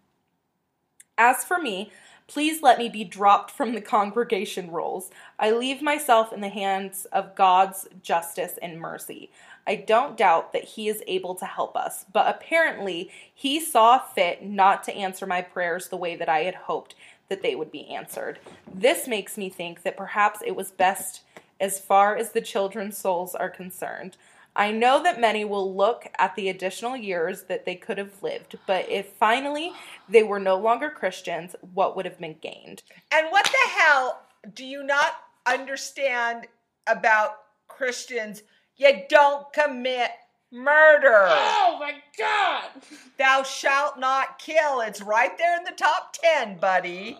[1.16, 1.92] As for me,
[2.28, 5.10] please let me be dropped from the congregation rolls.
[5.38, 9.30] I leave myself in the hands of God's justice and mercy.
[9.66, 14.44] I don't doubt that He is able to help us, but apparently He saw fit
[14.44, 16.94] not to answer my prayers the way that I had hoped
[17.28, 18.38] that they would be answered.
[18.72, 21.22] This makes me think that perhaps it was best
[21.60, 24.16] as far as the children's souls are concerned.
[24.56, 28.56] I know that many will look at the additional years that they could have lived,
[28.66, 29.72] but if finally
[30.08, 32.82] they were no longer Christians, what would have been gained?
[33.12, 34.22] And what the hell
[34.54, 35.12] do you not
[35.46, 36.48] understand
[36.86, 37.36] about
[37.68, 38.42] Christians?
[38.76, 40.10] You don't commit
[40.50, 41.26] murder.
[41.28, 42.70] Oh my god!
[43.18, 44.80] Thou shalt not kill.
[44.80, 47.16] It's right there in the top 10, buddy.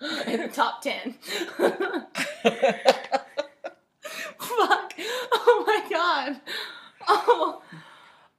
[0.26, 1.14] In the top 10.
[4.58, 4.94] Fuck.
[5.32, 6.40] Oh my god.
[7.08, 7.62] Oh.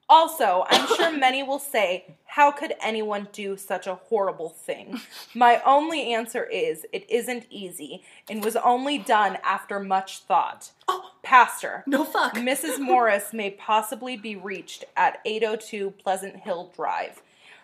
[0.09, 4.99] Also, I'm sure many will say, How could anyone do such a horrible thing?
[5.33, 10.71] My only answer is, It isn't easy and was only done after much thought.
[10.87, 11.11] Oh.
[11.23, 12.35] Pastor, No fuck.
[12.35, 12.79] Mrs.
[12.79, 17.21] Morris may possibly be reached at 802 Pleasant Hill Drive,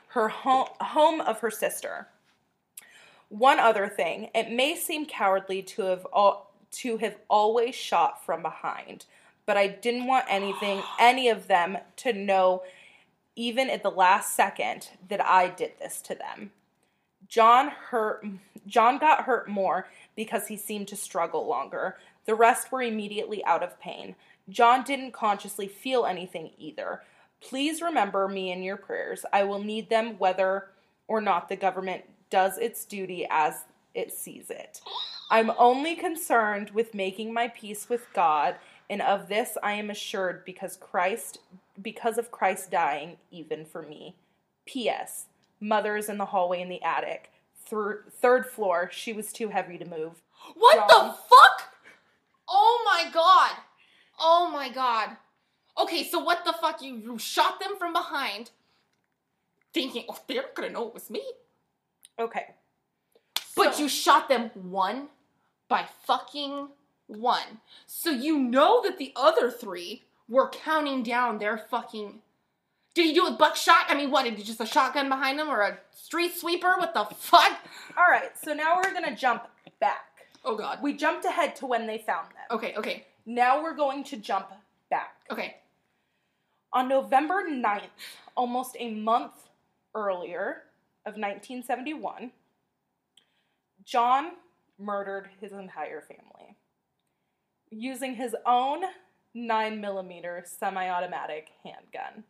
[0.09, 2.07] her home, home of her sister.
[3.29, 8.41] One other thing, it may seem cowardly to have al- to have always shot from
[8.41, 9.05] behind,
[9.45, 12.63] but I didn't want anything any of them to know
[13.35, 16.51] even at the last second that I did this to them.
[17.27, 18.25] John hurt
[18.65, 21.97] John got hurt more because he seemed to struggle longer.
[22.25, 24.15] The rest were immediately out of pain.
[24.49, 27.03] John didn't consciously feel anything either.
[27.39, 29.25] Please remember me in your prayers.
[29.31, 30.69] I will need them whether
[31.07, 33.65] or not the government does its duty as
[33.97, 34.79] it sees it.
[35.29, 38.55] I'm only concerned with making my peace with God,
[38.89, 41.39] and of this I am assured because Christ
[41.81, 44.15] because of Christ dying even for me.
[44.65, 45.25] P.S.
[45.59, 47.31] Mother is in the hallway in the attic.
[47.65, 48.89] Thir- third floor.
[48.91, 50.21] She was too heavy to move.
[50.55, 50.87] What John.
[50.87, 51.73] the fuck?
[52.47, 53.51] Oh my god.
[54.19, 55.17] Oh my god.
[55.77, 56.81] Okay, so what the fuck?
[56.81, 58.51] You, you shot them from behind,
[59.73, 61.23] thinking, oh, they're not gonna know it was me.
[62.19, 62.55] Okay.
[63.57, 65.09] But So- you shot them one
[65.67, 66.69] by fucking
[67.07, 67.61] one.
[67.85, 72.21] So you know that the other three were counting down their fucking.
[72.93, 73.85] Did he do it with buckshot?
[73.89, 74.23] I mean, what?
[74.23, 76.75] Did he just a shotgun behind him or a street sweeper?
[76.77, 77.59] What the fuck?
[77.97, 78.31] All right.
[78.43, 79.47] So now we're gonna jump
[79.79, 80.27] back.
[80.43, 80.81] Oh god.
[80.81, 82.45] We jumped ahead to when they found them.
[82.51, 84.51] Okay, okay, Now we're going to jump
[84.89, 85.15] back.
[85.29, 85.57] okay.
[86.73, 87.89] On November 9th,
[88.35, 89.33] almost a month
[89.95, 90.63] earlier
[91.05, 92.31] of 1971,
[93.87, 94.31] John
[94.77, 96.57] murdered his entire family
[97.71, 98.83] using his own
[99.33, 102.25] 9mm semi automatic handgun.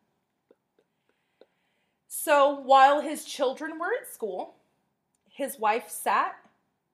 [2.07, 4.53] So while his children were at school,
[5.27, 6.35] his wife sat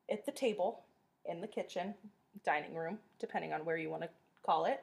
[0.09, 0.83] at the table
[1.25, 1.93] in the kitchen,
[2.45, 4.09] dining room, depending on where you want to
[4.45, 4.81] call it,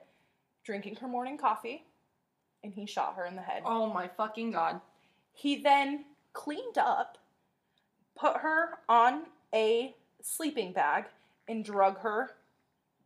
[0.62, 1.84] drinking her morning coffee,
[2.62, 3.62] and he shot her in the head.
[3.64, 4.82] Oh my fucking god.
[5.32, 7.16] He then cleaned up,
[8.14, 9.22] put her on
[9.54, 11.06] a sleeping bag,
[11.48, 12.30] and drug her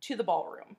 [0.01, 0.75] to the ballroom.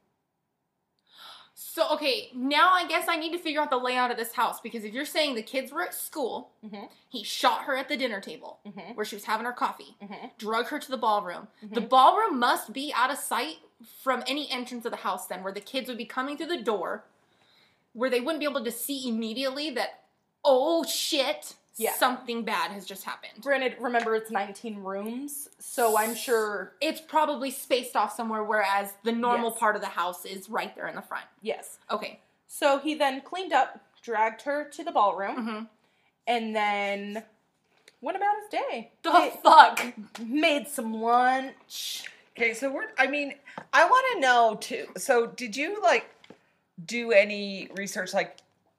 [1.59, 4.61] So okay, now I guess I need to figure out the layout of this house
[4.61, 6.90] because if you're saying the kids were at school, Mhm.
[7.09, 8.94] he shot her at the dinner table Mhm.
[8.94, 10.37] where she was having her coffee, Mhm.
[10.37, 11.48] drug her to the ballroom.
[11.62, 11.88] The Mhm.
[11.88, 13.61] ballroom must be out of sight
[14.02, 16.62] from any entrance of the house then where the kids would be coming through the
[16.62, 17.05] door
[17.94, 20.05] where they wouldn't be able to see immediately that
[20.44, 21.92] oh shit, Yeah.
[21.94, 23.42] something bad has just happened.
[23.42, 29.12] Granted, remember it's 19 rooms, so I'm sure, It's probably spaced off somewhere whereas the
[29.12, 29.58] normal Yes.
[29.60, 31.26] part of the house is right there in the front.
[31.42, 31.78] yes.
[31.90, 32.20] Okay.
[32.48, 35.68] So he then cleaned up, dragged her to the ballroom, Mhm.
[36.26, 37.24] and then
[38.00, 38.92] went about his day.
[39.02, 39.94] The Ma- fuck?
[40.20, 42.04] Made some lunch.
[42.36, 43.34] Okay, so we're, I mean,
[43.72, 44.86] I want to know too.
[44.96, 46.08] So, did you like
[46.84, 48.36] do any research, like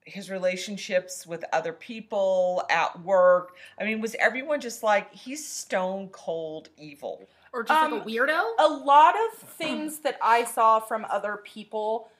[0.08, 3.56] his relationships with other people at work?
[3.80, 7.28] I mean, was everyone just like, he's stone cold evil?
[7.52, 8.44] Or just like Um, a weirdo?
[8.58, 12.10] a lot of things that I saw from other people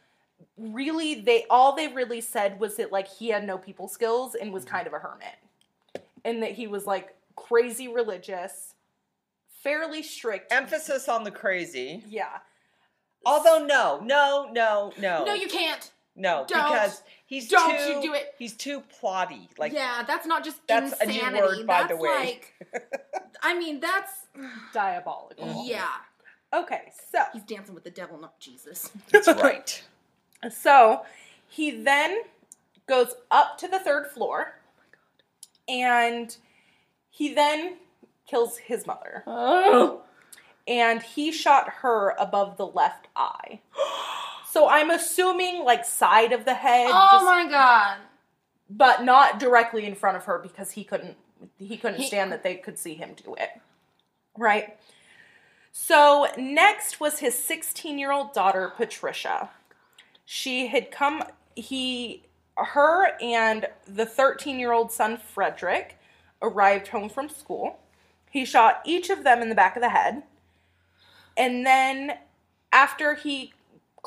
[0.57, 4.53] really they all they really said was that like he had no people skills and
[4.53, 5.35] was kind of a hermit.
[6.25, 8.75] And that he was like crazy religious,
[9.63, 10.53] fairly strict.
[10.53, 12.03] Emphasis on the crazy.
[12.09, 12.39] yeah.
[13.27, 15.25] Although, no, no, no, no.
[15.25, 15.91] No, you can't.
[16.19, 16.73] No, Don't.
[16.73, 18.35] because he's Don't too, you do it.
[18.39, 19.49] He's too plotty.
[19.57, 21.41] Like, yeah, that's not just That's a new insanity.
[21.59, 22.41] word, by the that's way.
[22.73, 22.93] like
[23.43, 24.13] I mean, that's
[24.75, 25.65] Diabolical.
[25.67, 25.87] yeah.
[26.53, 28.91] Okay, so He's dancing with the devil, not Jesus.
[29.13, 29.83] that's right.
[30.51, 31.03] So
[31.47, 32.23] he then
[32.89, 34.55] goes up to the third floor,
[35.69, 36.37] and
[37.11, 37.77] he then
[38.27, 39.23] kills his mother.
[39.27, 40.03] Oh.
[40.67, 43.61] And he shot her above the left eye.
[44.59, 47.99] So I'm assuming like side of the head, Oh just- my god.
[48.69, 51.17] but not directly in front of her because he couldn't
[51.59, 53.51] he couldn't He- stand that they could see him do it.
[54.37, 54.77] Right?
[55.71, 59.51] So next was his 16-year-old daughter Patricia.
[60.25, 61.23] She had come
[61.55, 62.25] he
[62.57, 66.01] her and the 13-year-old son Frederick
[66.43, 67.79] arrived home from school.
[68.29, 70.25] He shot each of them in the back of the head.
[71.37, 72.19] And then
[72.73, 73.53] after he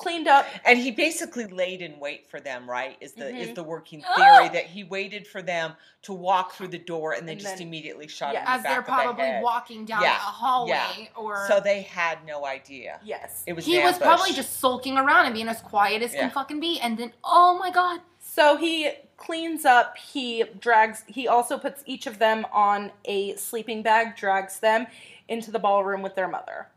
[0.02, 2.98] cleaned up And he basically laid in wait for them, right?
[3.02, 3.56] Is the is Mhm.
[3.56, 7.34] the working theory that he waited for them to walk through the door and they
[7.34, 8.42] And just then- immediately shot yeah.
[8.42, 9.44] him in As the they're the probably head.
[9.44, 11.06] walking down Yeah, a hallway yeah.
[11.16, 13.00] or So they had no idea.
[13.04, 13.44] yes.
[13.46, 16.22] It was he was probably just sulking around and being as quiet as Yeah.
[16.22, 18.02] can fucking be and then oh my god.
[18.20, 23.82] So he cleans up, he drags, he also puts each of them on a sleeping
[23.84, 24.88] bag, drags them
[25.28, 26.70] into the ballroom with their mother.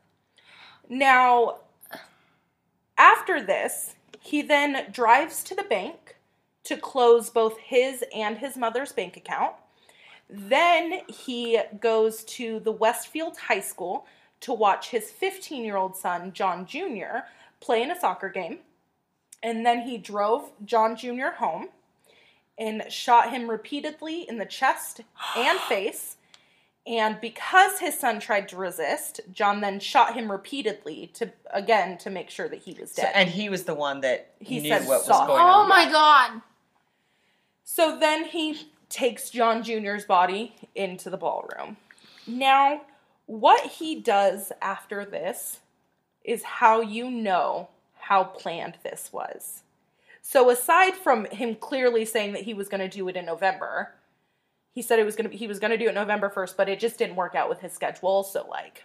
[0.89, 1.59] Now,
[2.96, 6.16] after this, he then drives to the bank
[6.64, 9.54] to close both his and his mother's bank account.
[10.28, 14.07] Then he goes to the Westfield High School
[14.40, 17.26] to watch his 15 year old son, John Jr.,
[17.61, 18.59] play in a soccer game.
[19.42, 21.37] And then he drove John Jr.
[21.37, 21.68] home
[22.59, 25.02] and shot him repeatedly in the chest
[25.37, 26.13] and face.
[26.87, 32.11] And because his son tried to resist, John then shot him repeatedly to again to
[32.11, 33.12] make sure that he was So, dead.
[33.14, 35.29] and he was the one that He knew said what was soft.
[35.29, 35.68] going Oh on.
[35.68, 36.42] my god.
[37.64, 41.79] So then he takes John Jr.'s body into the ballroom.
[42.27, 42.83] Now,
[43.27, 45.61] what he does after this
[46.23, 47.68] is how you know
[47.99, 49.62] how planned this was.
[50.20, 53.92] So aside from him clearly saying that he was going to do it in November,
[54.75, 56.69] he said it was going to he was going to do it November 1st, but
[56.69, 58.85] it just didn't work out with his schedule, so like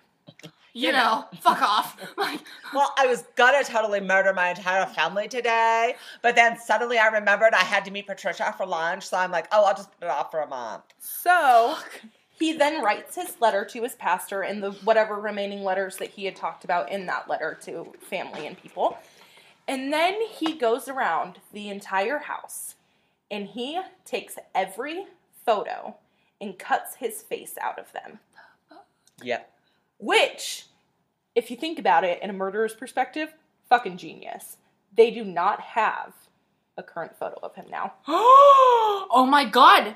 [0.73, 1.97] You know, fuck off.
[2.17, 2.41] Like
[2.73, 7.53] Well, I was gonna totally murder my entire family today, but then suddenly I remembered
[7.53, 10.11] I had to meet Patricia for lunch, so I'm like, oh, I'll just put it
[10.11, 10.83] off for a month.
[10.99, 11.75] So
[12.39, 16.25] he then writes his letter to his pastor and the whatever remaining letters that he
[16.25, 18.97] had talked about in that letter to family and people.
[19.67, 22.75] And then he goes around the entire house
[23.29, 25.05] and he takes every
[25.49, 25.95] photo
[26.39, 28.19] and cuts his face out of them.
[29.23, 29.51] Yep.
[29.97, 30.65] Which,
[31.33, 33.33] if you think about it in a murderer's perspective,
[33.67, 34.57] fucking genius.
[34.95, 36.13] They do not have
[36.77, 37.93] a current photo of him now.
[39.11, 39.95] Oh my god.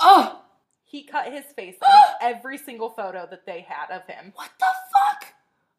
[0.00, 0.40] Oh,
[0.82, 4.32] He cut his face out of every single photo that they had of him.
[4.34, 5.34] what the fuck?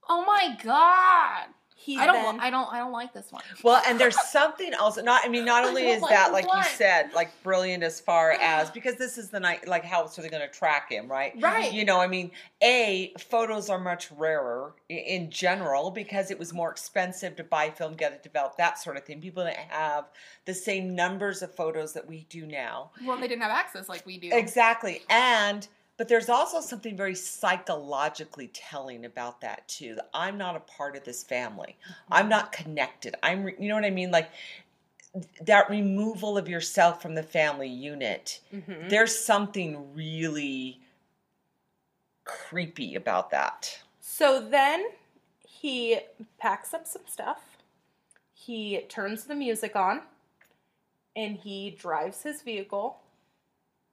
[0.07, 1.47] Oh my god.
[1.77, 3.43] He I don't then, I don't I don't like this one.
[3.61, 4.97] Well, and there's something else.
[4.97, 8.31] Not, I mean, not only is like that, like you said, like brilliant as far
[8.41, 11.11] as because this is the night, like how else are they going to track him,
[11.11, 11.33] right?
[11.37, 11.73] Right.
[11.73, 12.31] You know, I mean,
[12.63, 17.95] a photos are much rarer in general because it was more expensive to buy film,
[17.95, 19.19] get it developed, that sort of thing.
[19.19, 20.05] People didn't have
[20.45, 22.91] the same numbers of photos that we do now.
[23.03, 24.29] Well, they didn't have access like we do.
[24.31, 25.01] Exactly.
[25.09, 29.95] And but there's also something very psychologically telling about that too.
[29.95, 31.77] that I'm not a part of this family.
[32.11, 33.15] I'm not connected.
[33.23, 34.29] I'm you know what I mean like
[35.41, 38.41] that removal of yourself from the family unit.
[38.53, 38.89] Mhm.
[38.89, 40.81] There's something really
[42.25, 43.79] creepy about that.
[44.01, 44.85] So then
[45.47, 45.99] he
[46.37, 47.57] packs up some stuff.
[48.33, 50.01] He turns the music on
[51.15, 52.99] and he drives his vehicle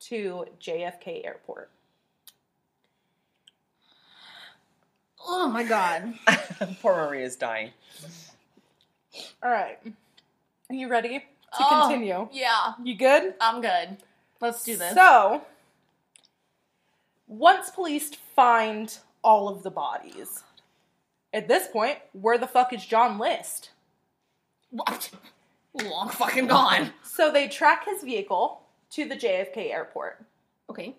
[0.00, 1.70] to JFK Airport.
[5.26, 6.14] Oh my god.
[6.82, 7.70] Poor Maria's dying.
[9.42, 9.78] All right.
[10.70, 11.24] Are you ready to
[11.60, 12.28] Oh, continue?
[12.32, 13.34] Yeah, You good?
[13.40, 13.98] I'm good.
[14.40, 14.94] Let's do this.
[14.94, 15.42] So,
[17.26, 20.42] once police find all of the bodies,
[21.32, 23.70] at this point, where the fuck is John List?
[24.70, 25.10] What?
[25.74, 26.90] Long fucking gone.
[27.02, 30.24] So they track his vehicle to the JFK airport.
[30.68, 30.96] Okay.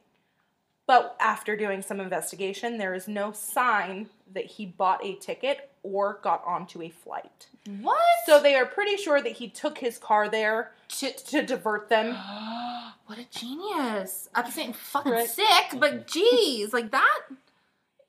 [0.86, 6.20] But after doing some investigation, there is no sign that he bought a ticket or
[6.22, 7.48] got onto a flight.
[7.82, 8.02] What?
[8.26, 12.14] So they are pretty sure that he took his car there to, to divert them.
[13.06, 14.30] what a genius.
[14.36, 15.30] I'm saying fucking Right.
[15.30, 17.20] sick, but geez, like that.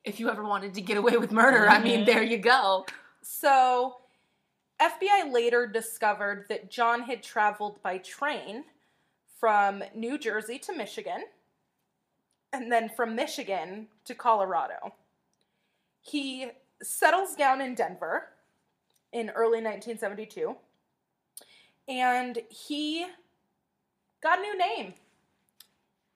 [0.03, 2.05] If you ever wanted to get away with murder, I mean, Mhm.
[2.05, 2.85] there you go.
[3.21, 3.97] So
[4.81, 8.65] FBI later discovered that John had traveled by train
[9.39, 11.23] from New Jersey to Michigan
[12.61, 14.93] and then from Michigan to Colorado.
[16.01, 16.47] He
[16.81, 18.29] settles down in Denver
[19.13, 20.55] in early 1972
[21.87, 23.05] and he
[24.21, 24.93] got a new name.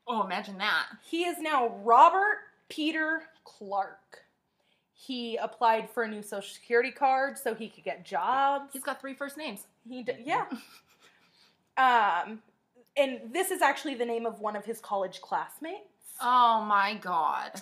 [0.07, 0.87] Oh, imagine that.
[1.03, 4.23] He is now Robert Peter Clark.
[4.93, 8.73] He applied for a new social security card so he could get jobs.
[8.73, 9.65] He's got three first names.
[9.87, 10.45] He d- yeah.
[11.77, 12.41] Um,
[12.97, 15.88] and this is actually the name of one of his college classmates.
[16.21, 17.61] Oh my god.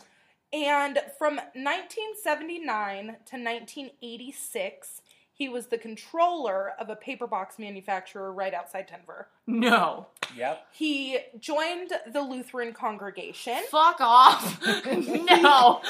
[0.54, 5.02] And from 1979 to 1986,
[5.34, 9.28] he was the controller of a paper box manufacturer right outside Denver.
[9.46, 10.08] No.
[10.36, 10.66] Yep.
[10.72, 13.60] He joined the Lutheran congregation.
[13.70, 14.60] Fuck off.
[14.86, 15.82] no.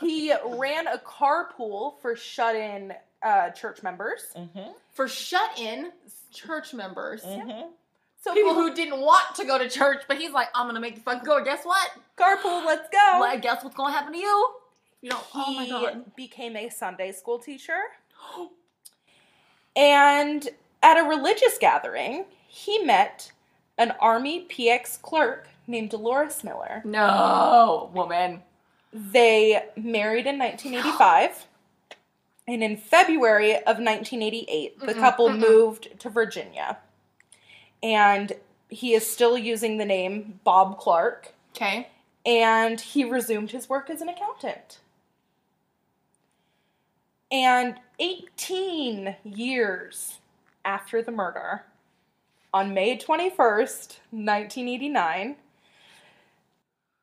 [0.00, 2.92] He ran a carpool for shut-in
[3.22, 4.20] uh, church members.
[4.36, 4.72] Mm-hmm.
[4.92, 5.90] For shut in
[6.30, 7.22] church members.
[7.22, 7.68] Mm-hmm.
[8.24, 10.96] So People who didn't want to go to church, but he's like, I'm gonna make
[10.96, 11.44] you fucking go.
[11.44, 11.90] Guess what?
[12.16, 13.20] carpool, let's go.
[13.20, 14.48] Well, guess what's gonna happen to you?
[15.02, 16.16] You know, he oh my god.
[16.16, 17.78] became a Sunday school teacher.
[19.76, 20.48] And
[20.84, 23.32] at a religious gathering, he met
[23.76, 26.80] an Army PX clerk named Dolores Miller.
[26.84, 28.40] No, woman.
[28.92, 31.46] They married in 1985.
[32.46, 35.38] And in February of 1988, the Mm-mm, couple mm-mm.
[35.40, 36.76] moved to Virginia.
[37.84, 38.32] And
[38.70, 41.32] he is still using the name Bob Clark.
[41.56, 41.86] Okay.
[42.26, 44.80] and he resumed his work as an accountant.
[47.30, 50.18] And 18 years
[50.64, 51.64] after the murder,
[52.52, 55.36] on May 21st, 1989,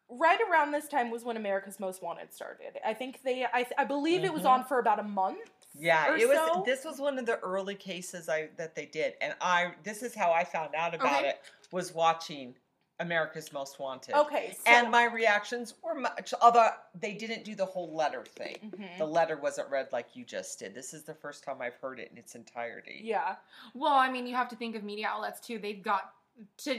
[0.09, 2.79] right around this time was when America's Most Wanted started.
[2.85, 4.49] I think they, I, I believe it was Mhm.
[4.49, 5.60] on for about a month.
[5.73, 6.37] Yeah, it was.
[6.37, 6.63] so.
[6.65, 9.71] This was one of the early cases I that they did, and I.
[9.83, 11.29] This is how I found out about Okay.
[11.29, 11.41] it.
[11.71, 12.55] Was watching
[12.99, 14.13] America's Most Wanted.
[14.15, 16.33] Okay, so, And my reactions were much.
[16.41, 16.69] Although
[16.99, 18.71] they didn't do the whole letter thing.
[18.77, 18.97] Mhm.
[18.97, 20.75] The letter wasn't read like you just did.
[20.75, 22.99] This is the first time I've heard it in its entirety.
[23.03, 23.37] yeah,
[23.73, 25.57] Well, I mean, you have to think of media outlets too.
[25.57, 26.13] They've got
[26.57, 26.71] to,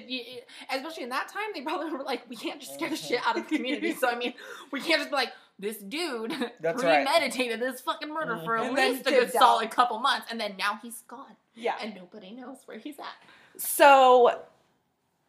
[0.71, 3.09] especially in that time, they probably were like, we can't just scare the Mhm.
[3.09, 3.93] shit out of the community.
[3.95, 4.35] so I mean,
[4.71, 5.33] we can't just be like,
[5.63, 7.07] this dude That's right.
[7.07, 8.61] premeditated this fucking murder for Mhm.
[8.61, 9.41] at And least a good dipped out.
[9.41, 11.77] solid couple months, and then now he's gone, yeah.
[11.81, 13.07] and nobody knows where he's at.
[13.57, 14.43] So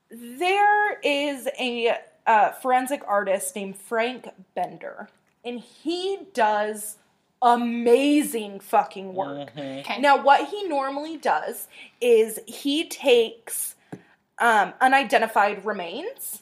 [0.09, 5.09] there is a uh, forensic artist named Frank Bender,
[5.45, 6.97] and he does
[7.41, 9.53] amazing fucking work.
[9.53, 9.79] Mhm.
[9.81, 9.99] Okay.
[9.99, 11.67] Now, what he normally does
[11.99, 13.75] is he takes
[14.39, 16.41] um, unidentified remains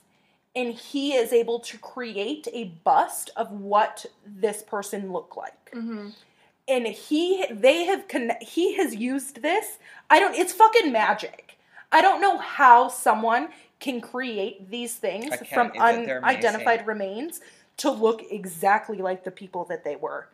[0.55, 5.71] and he is able to create a bust of what this person looked like.
[5.73, 6.09] Mm-hmm.
[6.67, 9.77] and he they have con- he has used this.
[10.09, 11.57] I don't it's fucking magic.
[11.91, 13.49] I don't know how someone
[13.79, 17.41] can create these things from unidentified remains
[17.77, 20.27] to look exactly like the people that they were.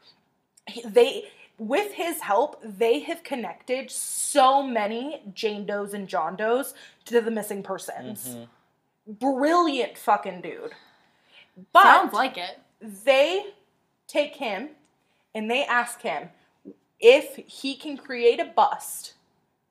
[0.86, 7.20] They with his help they have connected so many jane does and john does to
[7.22, 8.28] the missing persons.
[8.36, 8.48] Mhm.
[9.08, 10.72] Brilliant fucking dude
[11.74, 12.60] but Sounds like it.
[12.82, 13.48] they
[14.08, 14.70] take him
[15.34, 16.30] and they ask him
[17.00, 19.14] if he can create a bust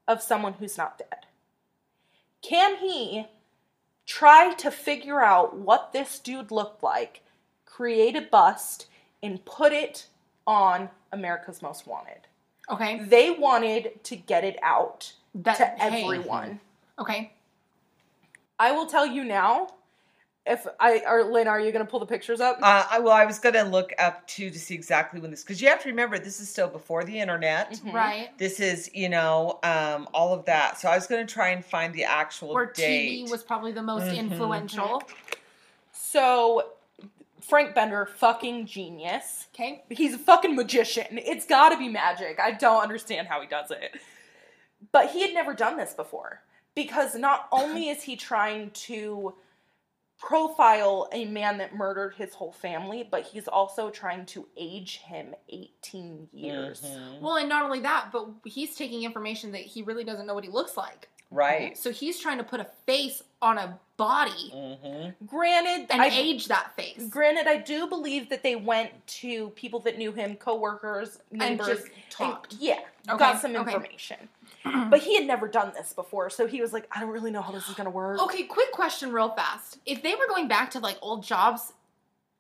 [0.09, 1.26] of someone who's not dead.
[2.43, 3.26] Can he
[4.05, 7.22] try to figure out what this dude looked like,
[7.64, 8.87] create a bust,
[9.22, 10.07] and put it
[10.47, 12.26] on America's Most Wanted?
[12.70, 13.01] Okay.
[13.01, 16.03] They wanted to get it out That to hey.
[16.05, 16.61] everyone.
[16.99, 17.32] Okay.
[18.59, 19.68] I will tell you now.
[20.48, 22.59] If I or Lynn, are you going to pull the pictures up?
[22.62, 25.61] Uh, I, well, I was gonna look up too to see exactly when this because
[25.61, 27.72] you have to remember this is still before the internet.
[27.72, 27.92] Mhm.
[27.92, 28.38] Right.
[28.38, 30.78] This is you know um, all of that.
[30.78, 33.26] So I was gonna try and find the actual Where date.
[33.26, 34.18] TV was probably the most Mhm.
[34.18, 35.02] influential.
[35.90, 36.74] So
[37.40, 39.48] Frank Bender, fucking genius.
[39.52, 39.82] Okay.
[39.90, 41.18] He's a fucking magician.
[41.18, 42.38] It's got to be magic.
[42.38, 44.00] I don't understand how he does it.
[44.92, 46.42] But he had never done this before
[46.76, 49.34] because not only is he trying to
[50.18, 55.34] profile a man that murdered his whole family, but he's also trying to age him
[55.48, 56.80] 18 years.
[56.82, 57.20] Mhm.
[57.20, 60.44] Well, and not only that, but he's taking information that he really doesn't know what
[60.44, 61.08] he looks like.
[61.30, 61.76] Right.
[61.76, 65.26] So he's trying to put a face on a body Mm-hmm.
[65.26, 67.06] Granted, and I age that face.
[67.08, 68.90] Granted, I do believe that they went
[69.22, 72.54] to people that knew him, coworkers, And neighbors, just and- talked.
[72.54, 73.72] yeah, Okay, got some okay.
[74.90, 77.42] But he had never done this before, so he was like, I don't really know
[77.42, 78.20] how this is gonna work.
[78.22, 79.78] Okay, quick question, real fast.
[79.86, 81.72] If they were going back to like old jobs,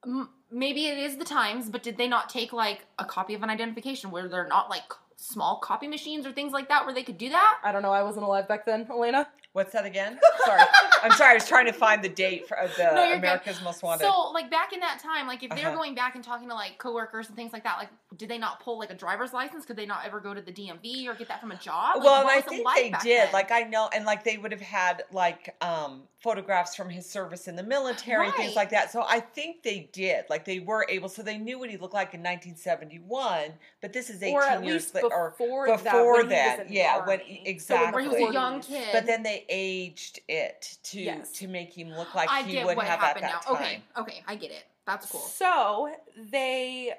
[0.04, 3.42] m- maybe it is the times, but did they not take like a copy of
[3.42, 4.84] an identification where they're not like
[5.16, 7.58] small copy machines or things like that where they could do that?
[7.62, 7.92] I don't know.
[7.92, 9.28] I wasn't alive back then, Elena.
[9.56, 10.18] What's that again?
[10.44, 10.60] Sorry,
[11.02, 11.30] I'm sorry.
[11.30, 13.24] I was trying to find the date for, of the No, you're good.
[13.24, 14.02] America's Most Wanted.
[14.02, 15.76] So, like back in that time, like if they were Uh-huh.
[15.76, 17.88] going back and talking to like coworkers and things like that, like
[18.18, 19.64] did they not pull like a driver's license?
[19.64, 21.96] Could they not ever go to the DMV or get that from a job?
[21.96, 23.22] Like, well, and I think they did.
[23.28, 23.32] then?
[23.32, 27.46] Like I know, and like they would have had like um photographs from his service
[27.46, 28.90] in the military, things like that.
[28.90, 30.24] So I think they did.
[30.28, 31.08] Like they were able.
[31.08, 33.52] So they knew what he looked like in 1971.
[33.80, 35.06] But this is 18 or at years least later.
[35.14, 37.42] Or before, before that, when he was that, in the yeah, when- army.
[37.46, 37.92] exactly.
[37.92, 38.88] where he was a young kid.
[38.92, 41.30] but then they aged it to Yes.
[41.34, 43.54] to make him look like I he get would what have at happened that now.
[43.54, 43.62] time.
[43.62, 44.64] Okay, okay, I get it.
[44.84, 45.20] That's cool.
[45.20, 46.92] So they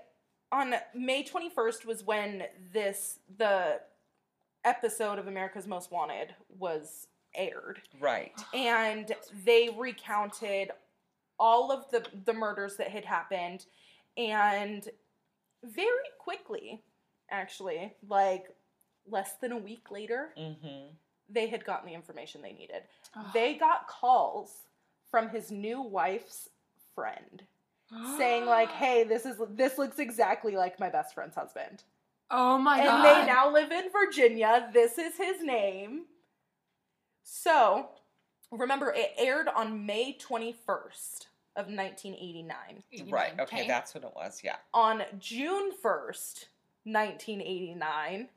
[0.53, 3.81] on May 21st was when this the
[4.63, 7.07] episode of America's Most Wanted was
[7.37, 7.79] aired.
[7.99, 8.33] Right.
[8.53, 9.11] and
[9.45, 10.71] they recounted
[11.39, 13.65] all of the the murders that had happened
[14.17, 14.87] and
[15.63, 16.81] very quickly
[17.29, 18.45] actually like
[19.09, 20.87] less than a week later Mm-hmm.
[21.29, 22.81] they had gotten the information they needed
[23.33, 24.51] they got calls
[25.11, 26.49] from his new wife's
[26.95, 27.43] friend
[28.17, 31.83] saying like hey this is this looks exactly like my best friend's husband
[32.31, 34.69] oh my and god, And they now live in Virginia.
[34.73, 36.05] This is his name.
[37.29, 37.89] So,
[38.51, 41.25] remember, it aired on May 21st
[41.57, 42.55] of 1989.
[43.09, 43.37] Right.
[43.37, 44.39] Okay, that's what it was.
[44.45, 44.55] Yeah.
[44.73, 46.45] On June 1st,
[46.85, 48.29] 1989,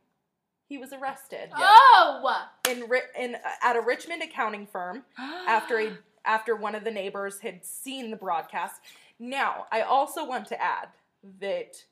[0.68, 2.20] he was arrested Oh,
[2.68, 2.84] in,
[3.16, 5.92] in uh, at a Richmond accounting firm after a
[6.24, 8.80] after one of the neighbors had seen the broadcast.
[9.20, 10.88] Now, I also want to add
[11.40, 11.84] that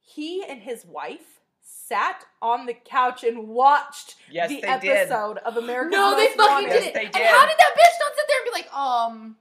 [0.00, 1.37] he and his wife
[1.70, 4.90] sat on the couch and watched Yes, the they did.
[4.96, 6.68] episode of America's no, they Most fucking Wanted.
[6.70, 6.94] Yes, did it.
[6.94, 7.26] they And did.
[7.26, 9.36] how did that bitch not sit there and be like, um,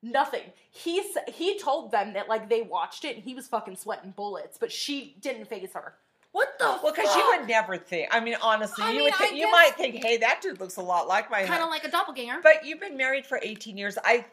[0.00, 0.42] Nothing.
[0.70, 4.12] He s- he told them that like they watched it and he was fucking sweating
[4.16, 5.94] bullets, but she didn't phase her.
[6.30, 6.78] what the?
[6.82, 8.08] Well, because you would never think.
[8.12, 10.60] I mean, honestly, I you mean, would I think you might think, "Hey, that dude
[10.60, 12.38] looks a lot like my." kind of like a doppelganger.
[12.44, 13.98] But you've been married for 18 years.
[14.04, 14.24] I,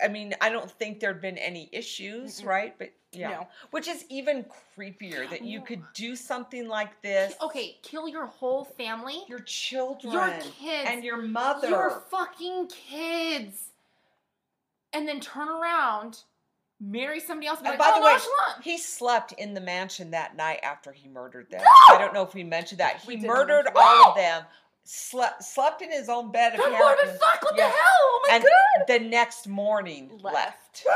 [0.00, 2.46] I mean, I don't think there'd been any issues, Mm-mm.
[2.46, 2.78] right?
[2.78, 3.48] But yeah, No.
[3.70, 4.44] which is even
[4.76, 7.34] creepier that you could do something like this.
[7.42, 11.68] okay, kill your whole family, Your children, your kids, and your mother.
[11.68, 13.68] your fucking kids,
[14.92, 16.22] and then turn around,
[16.80, 17.58] marry somebody else.
[17.60, 18.16] And like, by oh, the way,
[18.62, 21.60] he slept in the mansion that night after he murdered them.
[21.62, 21.94] No!
[21.94, 23.00] I don't know if we mentioned that.
[23.00, 24.44] He murdered all of them.
[24.86, 26.52] Slept slept in his own bed.
[26.52, 27.18] That apparently.
[27.18, 27.72] What the hell?
[27.72, 28.86] Oh my and god!
[28.86, 30.34] the next morning Left.
[30.34, 30.86] left.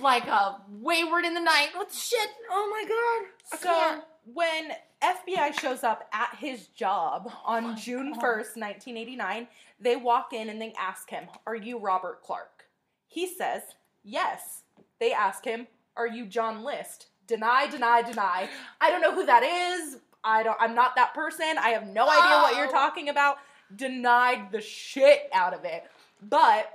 [0.00, 1.68] Like a wayward in the night.
[1.74, 2.28] What the shit?
[2.50, 3.60] Oh my god!
[3.60, 4.72] So when
[5.02, 8.22] FBI shows up at his job on oh my June God.
[8.22, 9.48] 1st, 1989,
[9.80, 12.64] they walk in and they ask him, Are you Robert Clark?
[13.06, 13.62] He says,
[14.02, 14.62] Yes.
[14.98, 15.66] They ask him,
[15.96, 17.06] Are you John List?
[17.26, 18.48] Deny, deny, deny.
[18.80, 19.98] I don't know who that is.
[20.24, 21.56] I don't I'm not that person.
[21.60, 22.72] I have no idea what you're Oh.
[22.72, 23.38] talking about.
[23.74, 25.84] Denied the shit out of it.
[26.22, 26.70] But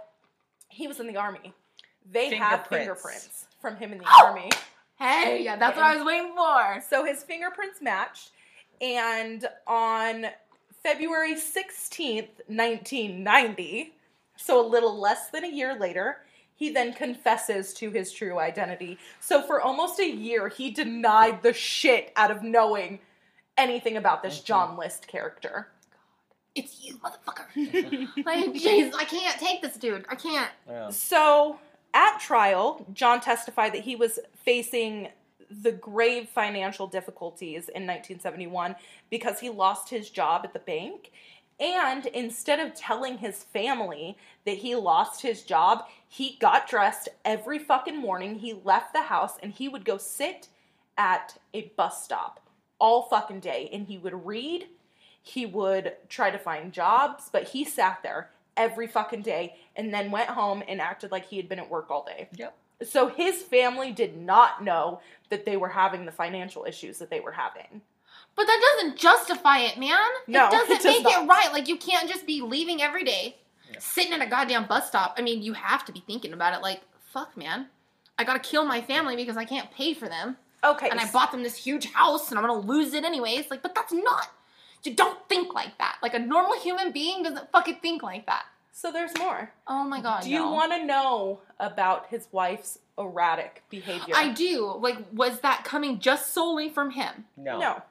[0.69, 1.53] he was in the army.
[2.09, 3.25] They have Fingerprints.
[3.25, 4.25] fingerprints from him in the Oh.
[4.27, 4.49] army.
[4.97, 6.81] Hey, yeah, that's what I was waiting for.
[6.87, 8.31] So his fingerprints matched,
[8.79, 10.27] and on
[10.83, 13.93] February 16th, 1990,
[14.35, 16.23] so a little less than a year later,
[16.55, 18.99] he then confesses to his true identity.
[19.19, 22.99] So for almost a year, he denied the shit out of knowing
[23.57, 24.39] anything about this.
[24.41, 25.69] John List character.
[26.53, 27.45] It's you, motherfucker.
[28.25, 30.05] like, jeez, I can't take this dude.
[30.09, 30.51] I can't.
[30.67, 30.89] Yeah.
[30.89, 31.59] So
[31.93, 35.09] at trial, John testified that he was facing
[35.49, 38.75] the grave financial difficulties in 1971
[39.09, 41.11] because he lost his job at the bank.
[41.59, 47.59] And instead of telling his family that he lost his job, he got dressed every
[47.59, 48.35] fucking morning.
[48.35, 50.47] He left the house and he would go sit
[50.97, 52.39] at a bus stop
[52.79, 54.67] all fucking day and he would read.
[55.21, 58.31] He would try to find jobs, but he sat there
[58.61, 61.89] every fucking day and then went home and acted like he had been at work
[61.89, 62.29] all day.
[62.35, 62.55] Yep.
[62.83, 67.19] So his family did not know that they were having the financial issues that they
[67.19, 67.81] were having.
[68.35, 69.97] But that doesn't justify it, man.
[70.27, 71.23] No, it doesn't it does make not.
[71.23, 71.51] it right.
[71.51, 73.35] Like you can't just be leaving every day,
[73.71, 73.79] Yeah.
[73.79, 75.15] sitting at a goddamn bus stop.
[75.17, 76.61] I mean, you have to be thinking about it.
[76.61, 76.81] Like,
[77.11, 77.67] fuck, man.
[78.17, 80.89] I gotta kill my family because I can't pay for them, Okay.
[80.89, 83.49] and I bought them this huge house, and I'm gonna lose it anyways.
[83.49, 84.27] Like, but that's not.
[84.83, 85.97] You don't think like that.
[86.01, 88.45] Like a normal human being doesn't fucking think like that.
[88.71, 89.51] So there's more.
[89.67, 90.23] Oh my god.
[90.23, 94.13] Do you want to know about his wife's erratic behavior?
[94.15, 94.75] I do.
[94.79, 97.25] Like, was that coming just solely from him?
[97.37, 97.59] No.
[97.59, 97.81] No.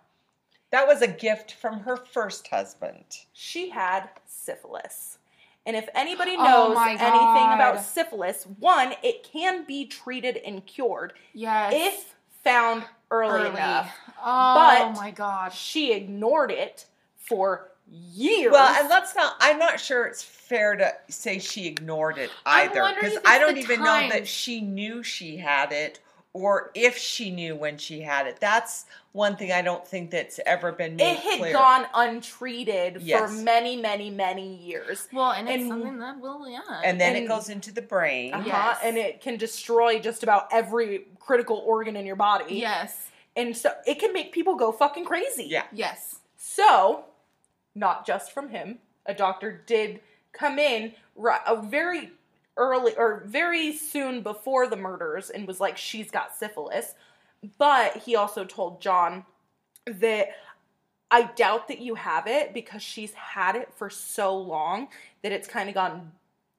[0.70, 3.04] That was a gift from her first husband.
[3.32, 5.18] She had syphilis.
[5.66, 10.64] And if anybody Oh knows my anything about syphilis, one, it can be treated and
[10.64, 11.72] cured Yes.
[11.74, 13.50] if found early, Early.
[13.50, 13.92] enough.
[14.22, 14.54] Oh
[14.92, 15.52] But- my god.
[15.52, 18.53] She ignored it for years.
[18.53, 19.36] Well, and let's not.
[19.41, 23.61] I'm not sure it's fair to say she ignored it either, because I don't the
[23.61, 26.01] even know that she knew she had it,
[26.32, 28.38] or if she knew when she had it.
[28.41, 31.53] That's one thing I don't think that's ever been made it had clear.
[31.53, 35.09] gone untreated for many, many, many years.
[35.12, 36.61] Well, and it's something that will, yeah.
[36.84, 38.34] and then and- it goes into the brain.
[38.34, 38.45] Uh-huh.
[38.47, 38.78] Yes.
[38.84, 42.55] And it can destroy just about every critical organ in your body.
[42.57, 45.47] yes, And so it can make people go fucking crazy.
[45.49, 45.64] Yeah.
[45.72, 46.16] yes.
[46.36, 47.05] So,
[47.80, 50.00] not just from him, a doctor did
[50.32, 50.92] come in
[51.46, 52.12] a very
[52.56, 56.94] early or very soon before the murders and was like, she's got syphilis.
[57.58, 59.24] But he also told John
[59.86, 60.28] that
[61.10, 64.88] I doubt that you have it because she's had it for so long
[65.22, 66.12] that it's kind of gone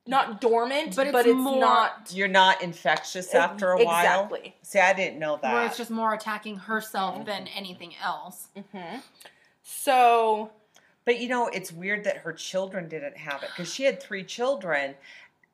[0.08, 4.24] not dormant, But but it's it's, more- not You're not infectious after a while.
[4.24, 4.56] Exactly.
[4.64, 5.54] See, I didn't know that.
[5.54, 8.48] Where it's just more attacking herself than anything else.
[8.72, 8.98] hmm
[9.62, 10.50] So
[11.06, 14.24] But you know, it's weird that her children didn't have it because she had three
[14.24, 14.96] children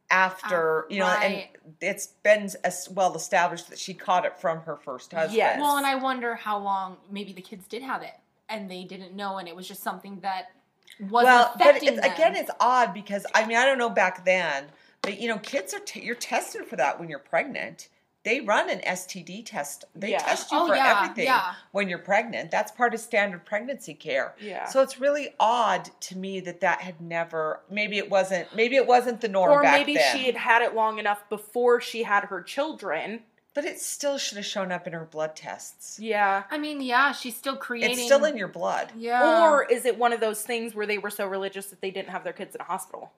[0.10, 1.50] after, Oh, you know, right.
[1.66, 5.38] and it's been as well established that she caught it from her first husband.
[5.38, 5.60] Yes.
[5.60, 8.14] Well, and I wonder how long maybe the kids did have it
[8.50, 10.52] and they didn't know, and it was just something that
[11.00, 12.00] wasn't well, but it's, them.
[12.00, 14.66] again, it's odd because I mean, I don't know back then,
[15.02, 17.90] but you know, kids are t- you're tested for that when you're pregnant.
[18.28, 19.86] They run an STD test.
[19.96, 20.18] They Yeah.
[20.20, 21.54] test you Oh, for yeah, everything yeah.
[21.72, 22.52] when you're pregnant.
[22.52, 24.36] That's part of standard pregnancy care.
[24.38, 24.66] yeah.
[24.66, 27.62] So it's really odd to me that that had never.
[27.70, 28.54] Maybe it wasn't.
[28.54, 30.18] Maybe it wasn't the norm or back maybe then.
[30.18, 33.24] she had had it long enough before she had her children.
[33.54, 35.98] But it still should have shown up in her blood tests.
[35.98, 36.44] Yeah.
[36.52, 37.92] I mean, yeah, she's still creating.
[37.98, 38.92] It's still in your blood.
[38.96, 39.50] Yeah.
[39.50, 42.10] Or is it one of those things where they were so religious that they didn't
[42.10, 43.14] have their kids in a hospital?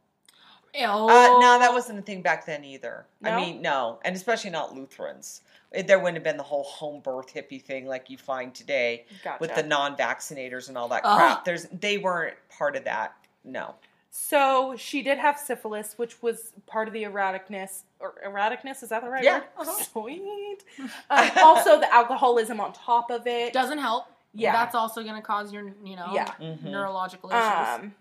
[0.80, 3.06] Oh, Uh, no, that wasn't a thing back then either.
[3.24, 5.42] I mean, no, and especially not Lutherans.
[5.86, 9.38] There wouldn't have been the whole home birth hippie thing like you find today Gotcha.
[9.40, 11.18] with the non-vaccinators and all that Ugh.
[11.18, 11.46] crap.
[11.46, 13.14] There's they weren't part of that.
[13.44, 13.76] No.
[14.12, 17.84] so she did have syphilis, which was part of the erraticness.
[18.00, 19.40] Or erraticness is that the right Yeah.
[19.40, 19.44] word?
[19.60, 19.84] Uh-huh.
[19.92, 20.64] Sweet.
[21.12, 23.54] Um, also, the alcoholism on top of it.
[23.54, 24.06] doesn't help.
[24.34, 24.52] Yeah.
[24.54, 26.32] That's also going to cause your, you know, Yeah.
[26.40, 26.64] Mhm.
[26.64, 27.68] neurological issues.
[27.84, 27.96] Um,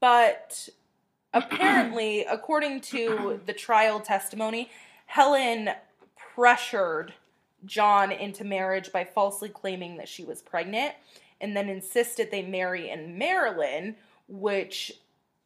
[0.00, 0.68] but
[1.34, 4.70] apparently, according to the trial testimony,
[5.06, 5.70] Helen
[6.34, 7.12] pressured
[7.66, 10.94] John into marriage by falsely claiming that she was pregnant
[11.40, 13.96] and then insisted they marry in Maryland,
[14.28, 14.92] which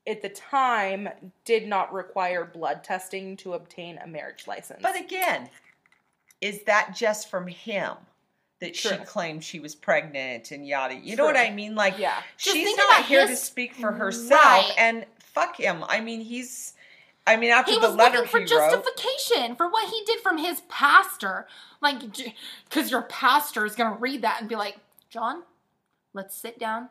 [0.07, 1.09] at the time
[1.45, 4.81] did not require blood testing to obtain a marriage license.
[4.83, 5.49] But again,
[6.41, 7.95] is that just from him
[8.61, 10.95] that she claimed she was pregnant and yada?
[10.95, 11.75] You know what I mean?
[11.75, 12.23] Like, yeah.
[12.37, 14.73] She's not here to speak for herself, Right.
[14.79, 15.05] and
[15.35, 15.85] fuck him.
[15.89, 16.75] I mean, he's.
[17.27, 20.39] I mean, after he the letter for he wrote, justification for what he did from
[20.39, 21.47] his pastor.
[21.83, 22.01] Like,
[22.69, 24.79] because your pastor is going to read that and be like,
[25.11, 25.43] John,
[26.15, 26.89] let's sit down.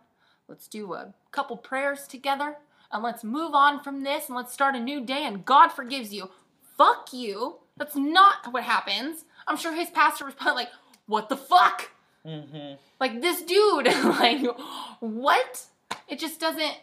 [0.47, 2.57] Let's do a couple prayers together
[2.91, 6.13] and let's move on from this and let's start a new day and God forgives
[6.13, 6.29] you.
[6.77, 7.57] Fuck you.
[7.75, 9.25] That's not what happens.
[9.47, 10.69] I'm sure his pastor was probably like,
[11.07, 11.91] what the fuck?
[12.25, 14.45] hmm Like, this dude, like,
[14.99, 15.65] what?
[16.07, 16.73] It just doesn't.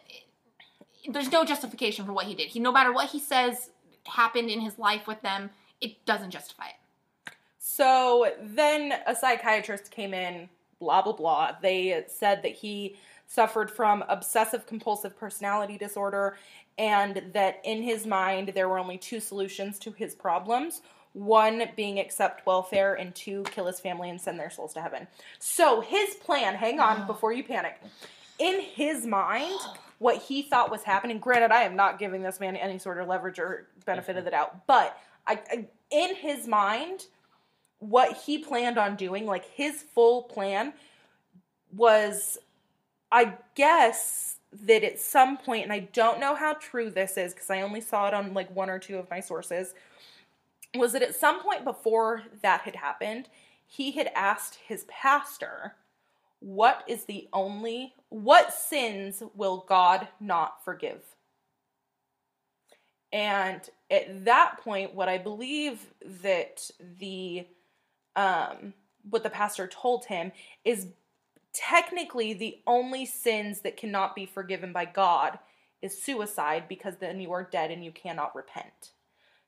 [1.09, 2.49] There's no justification for what he did.
[2.49, 3.71] He, no matter what he says
[4.07, 5.51] happened in his life with them,
[5.81, 7.33] it doesn't justify it.
[7.59, 10.49] So then a psychiatrist came in,
[10.79, 11.53] blah, blah, blah.
[11.61, 12.97] They said that he
[13.27, 16.37] suffered from obsessive compulsive personality disorder
[16.79, 20.83] and that in his mind there were only two solutions to his problems
[21.13, 25.07] one being accept welfare and two kill his family and send their souls to heaven
[25.39, 27.81] so his plan hang on before you panic
[28.39, 29.59] in his mind
[29.99, 31.19] what he thought was happening.
[31.19, 34.31] Granted i am not giving this man any sort of leverage or benefit of the
[34.31, 37.07] doubt but I, I in his mind
[37.79, 40.73] what he planned on doing, like his full plan,
[41.73, 42.39] was
[43.13, 47.51] I guess that at some point, and I don't know how true this is because
[47.51, 49.75] I only saw it on like one or two of my sources,
[50.75, 53.29] was that at some point before that had happened,
[53.67, 55.75] he had asked his pastor,
[56.45, 61.01] What is the only, what sins will God not forgive?
[63.15, 65.87] And at that point, what I believe
[66.23, 67.47] that the
[68.15, 68.75] um
[69.09, 70.33] what the pastor told him
[70.67, 70.89] is
[71.55, 75.39] technically the only sins that cannot be forgiven by God
[75.81, 78.93] is suicide because then you are dead and you cannot repent.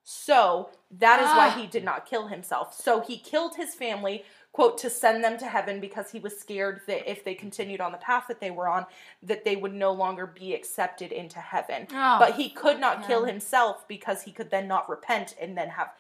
[0.03, 1.59] So that is why Ah.
[1.61, 2.75] he did not kill himself.
[2.75, 4.25] So he killed his family,
[4.57, 7.93] quote, to send them to heaven because he was scared that if they continued on
[7.93, 8.87] the path that they were on,
[9.23, 11.87] that they would no longer be accepted into heaven.
[11.93, 15.69] Oh, but he could not kill himself because he could then not repent and then
[15.69, 15.91] have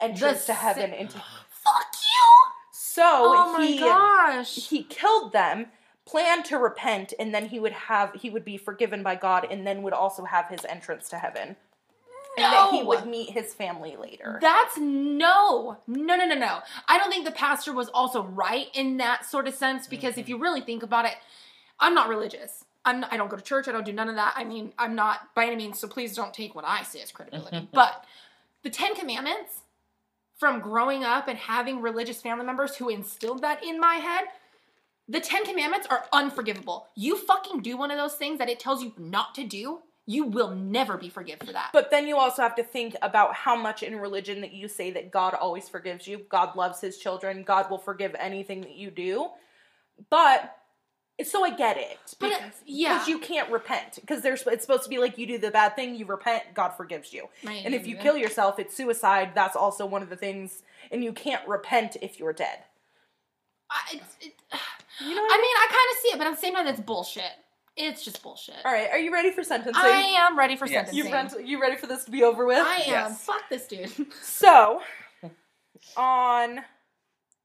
[0.00, 1.18] entrance The to heaven si- into
[1.50, 2.32] Fuck you!
[2.72, 4.56] so Oh my he gosh.
[4.68, 5.66] he killed them,
[6.04, 9.64] planned to repent and then he would have he would be forgiven by God and
[9.64, 11.54] then would also have his entrance to heaven.
[12.42, 14.38] And that he would meet his family later.
[14.40, 16.58] That's no, no, no, no, no.
[16.88, 20.24] I don't think the pastor was also right in that sort of sense because if
[20.24, 20.30] mm-hmm.
[20.30, 21.14] you really think about it,
[21.78, 22.64] I'm not religious.
[22.84, 23.68] I'm not, I don't go to church.
[23.68, 24.34] I don't do none of that.
[24.36, 25.78] I mean, I'm not by any means.
[25.78, 27.56] So please don't take what I say as credibility.
[27.56, 27.74] Mm-hmm.
[27.74, 28.04] but
[28.62, 29.62] the Ten Commandments,
[30.38, 34.24] from growing up and having religious family members who instilled that in my head,
[35.08, 36.88] the Ten Commandments are unforgivable.
[36.94, 39.80] You fucking do one of those things that it tells you not to do,
[40.10, 41.70] you will never be forgiven for that.
[41.72, 44.90] But then you also have to think about how much in religion that you say
[44.90, 46.22] that God always forgives you.
[46.28, 47.44] God loves his children.
[47.44, 49.28] God will forgive anything that you do.
[50.10, 50.56] But
[51.22, 52.16] so I get it.
[52.18, 52.94] But, uh, Because, yeah.
[52.94, 53.98] because you can't repent.
[54.00, 56.70] Because there's it's supposed to be like you do the bad thing, you repent, God
[56.70, 57.28] forgives you.
[57.44, 57.62] Right.
[57.64, 59.30] And if you kill yourself, it's suicide.
[59.36, 62.64] That's also one of the things and you can't repent if you're dead.
[63.70, 64.32] I, it,
[65.00, 66.66] You know what I mean, I kind of see it, but at the same time,
[66.66, 67.32] it's bullshit.
[67.76, 68.56] It's just bullshit.
[68.64, 69.80] All right, are you ready for sentencing?
[69.82, 70.92] I am ready for Yes.
[70.92, 71.38] you, sentencing.
[71.38, 72.58] rent, you ready for this to be over with?
[72.66, 72.88] I am.
[72.88, 73.24] Yes.
[73.24, 73.90] Fuck this dude.
[74.22, 74.80] So,
[75.96, 76.60] on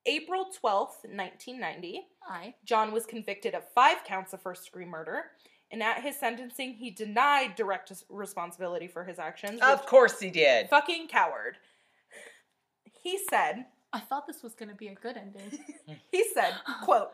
[0.06, 2.54] April 12th, 1990, I.
[2.66, 5.26] John was convicted of five counts of first degree murder.
[5.72, 9.60] And at his sentencing, he denied direct responsibility for his actions.
[9.62, 10.70] Of course he did.
[10.70, 11.58] fucking coward.
[13.02, 15.60] He said, I thought this was going to be a good ending.
[16.12, 16.54] he said,
[16.84, 17.12] quote,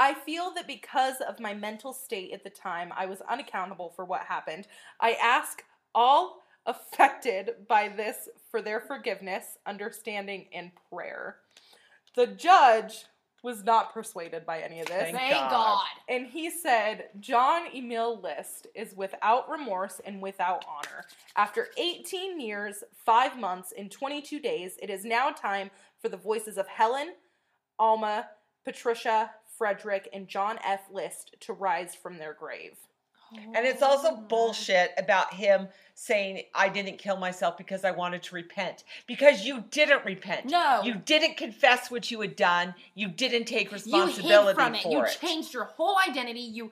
[0.00, 4.06] I feel that because of my mental state at the time, I was unaccountable for
[4.06, 4.66] what happened.
[4.98, 5.62] I ask
[5.94, 11.36] all affected by this for their forgiveness, understanding, and prayer.
[12.16, 13.04] The judge
[13.42, 15.02] was not persuaded by any of this.
[15.02, 15.50] Thank Thank God.
[15.50, 15.86] God.
[16.08, 21.04] And he said, John Emil List is without remorse and without honor.
[21.36, 25.70] After 18 years, 5 months, and 22 days, it is now time
[26.00, 27.12] for the voices of Helen,
[27.78, 28.28] Alma,
[28.64, 29.30] Patricia,
[29.60, 30.80] Frederick, and John F.
[30.90, 32.76] List to rise from their grave.
[33.54, 34.24] And it's also oh.
[34.26, 38.84] bullshit about him saying, I didn't kill myself because I wanted to repent.
[39.06, 40.46] Because you didn't repent.
[40.46, 40.80] No.
[40.82, 42.74] You didn't confess what you had done.
[42.94, 44.82] You didn't take responsibility You responsibility hid from it.
[44.82, 45.18] for You it.
[45.20, 46.40] changed your whole identity.
[46.40, 46.70] You,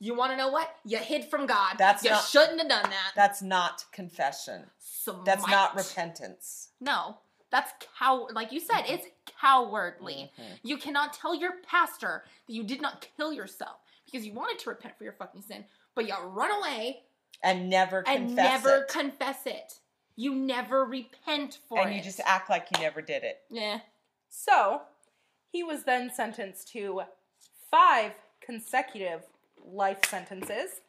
[0.00, 0.74] you want to know what?
[0.86, 1.74] You hid from God.
[1.76, 3.12] That's you not- shouldn't have done that.
[3.14, 4.70] That's not confession.
[5.26, 6.70] That's not repentance.
[6.80, 7.18] No,
[7.52, 8.26] that's cow.
[8.32, 9.06] Like you said, it's
[9.40, 10.32] cowardly.
[10.38, 10.58] Mhm.
[10.64, 13.76] You cannot tell your pastor that you did not kill yourself
[14.06, 17.04] because you wanted to repent for your fucking sin, but you run away
[17.42, 18.88] And never and confess never it.
[18.88, 19.78] confess it.
[20.16, 21.86] You never repent for it.
[21.86, 23.42] and you just act like you never did it.
[23.50, 23.80] yeah.
[24.28, 24.82] So,
[25.50, 27.02] he was then sentenced to
[27.70, 29.26] five consecutive
[29.64, 30.80] life sentences,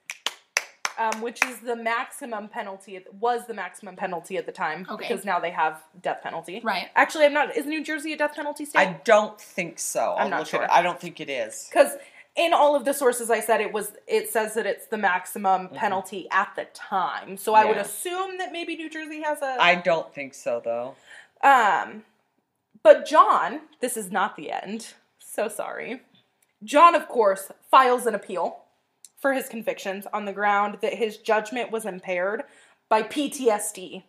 [0.98, 3.00] um, which is the maximum penalty.
[3.20, 5.08] Was the maximum penalty at the time Okay.
[5.08, 6.62] because now they have death penalty.
[6.64, 6.88] Right.
[6.96, 7.56] Actually, I'm not.
[7.56, 8.80] Is New Jersey a death penalty state?
[8.80, 10.16] I don't think so.
[10.18, 10.72] I'm I'll not sure.
[10.72, 11.68] I don't think it is.
[11.70, 11.94] Because
[12.36, 13.94] in all of the sources I said, it was.
[14.08, 17.38] It says that it's the maximum penalty at the time.
[17.38, 19.58] So I would assume that maybe New Jersey has a.
[19.60, 20.96] I don't think so, though.
[21.48, 22.04] Um,
[22.82, 24.94] but John, this is not the end.
[25.20, 26.02] So sorry.
[26.64, 28.63] John, of course, files an appeal
[29.24, 32.44] for his convictions on the ground that his judgment was impaired
[32.90, 34.04] by PTSD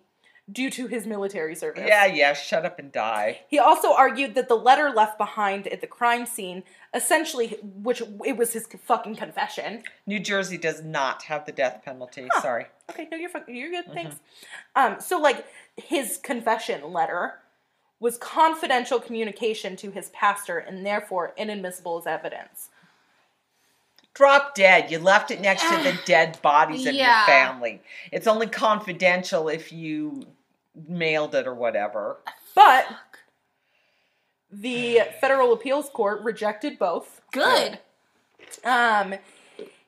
[0.50, 1.84] due to his military service.
[1.86, 3.42] Yeah, yeah, shut up and die.
[3.48, 8.36] He also argued that the letter left behind at the crime scene, essentially, which it
[8.36, 12.26] was his fucking confession, New Jersey does not have the death penalty.
[12.42, 12.66] Sorry.
[12.90, 13.92] Okay, no, you're you're good.
[13.94, 14.16] Thanks.
[14.74, 15.46] Um, so like
[15.76, 17.34] his confession letter
[18.00, 22.70] was confidential communication to his pastor and therefore inadmissible as evidence.
[24.14, 24.90] Drop dead.
[24.90, 27.18] You left it next to the dead bodies of Yeah.
[27.18, 27.82] your family.
[28.12, 30.26] It's only confidential if you
[30.88, 32.18] mailed it or whatever.
[32.54, 32.86] But
[34.50, 37.20] the federal appeals court rejected both.
[37.32, 37.80] Good.
[38.64, 39.14] Um,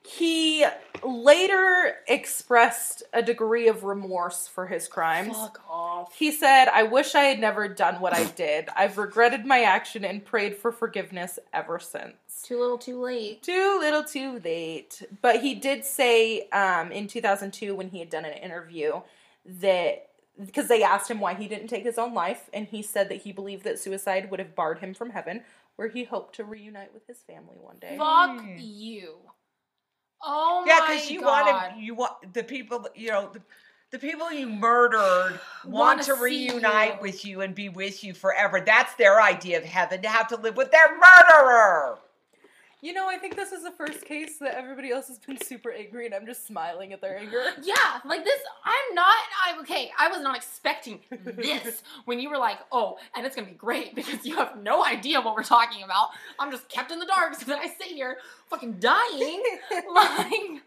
[0.07, 0.65] he
[1.05, 5.37] later expressed a degree of remorse for his crimes.
[5.37, 6.15] Fuck off.
[6.17, 8.69] He said, I wish I had never done what I did.
[8.77, 12.15] I've regretted my action and prayed for forgiveness ever since.
[12.43, 13.43] Too little, too late.
[13.43, 15.03] Too little, too late.
[15.23, 19.01] But he did say um, in 2002 when he had done an interview
[19.45, 20.09] that
[20.45, 23.23] because they asked him why he didn't take his own life, and he said that
[23.23, 25.41] he believed that suicide would have barred him from heaven,
[25.77, 27.97] where he hoped to reunite with his family one day.
[27.97, 28.59] Fuck Mm.
[28.61, 29.15] you.
[30.23, 31.27] Oh Yeah, because you god.
[31.27, 33.43] wanted you want the people you know the,
[33.93, 37.01] the people you murdered want Wanna reunite you.
[37.01, 38.61] with you and be with you forever.
[38.61, 41.99] That's their idea of heaven to have to live with their murderer.
[42.83, 45.73] You know, I think this is the first case that everybody else has been super
[45.73, 47.43] angry, and I'm just smiling at their anger.
[47.63, 48.39] Yeah, like this.
[48.65, 49.17] I'm not.
[49.47, 49.91] I okay.
[49.99, 53.95] I was not expecting this when you were like, "Oh, and it's gonna be great
[53.95, 57.35] because you have no idea what we're talking about." I'm just kept in the dark,
[57.35, 58.19] so then I sit here,
[58.51, 59.43] fucking dying.
[59.95, 60.63] like,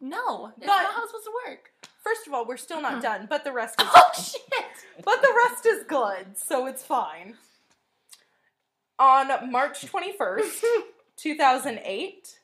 [0.00, 1.72] no, that's But- not how it's supposed to work.
[2.04, 3.00] First of all, we're still not mm-hmm.
[3.02, 5.04] done, but the rest is Oh shit!
[5.04, 7.36] but the rest is good, so it's fine.
[8.98, 10.64] On March 21st,
[11.18, 12.38] 2008,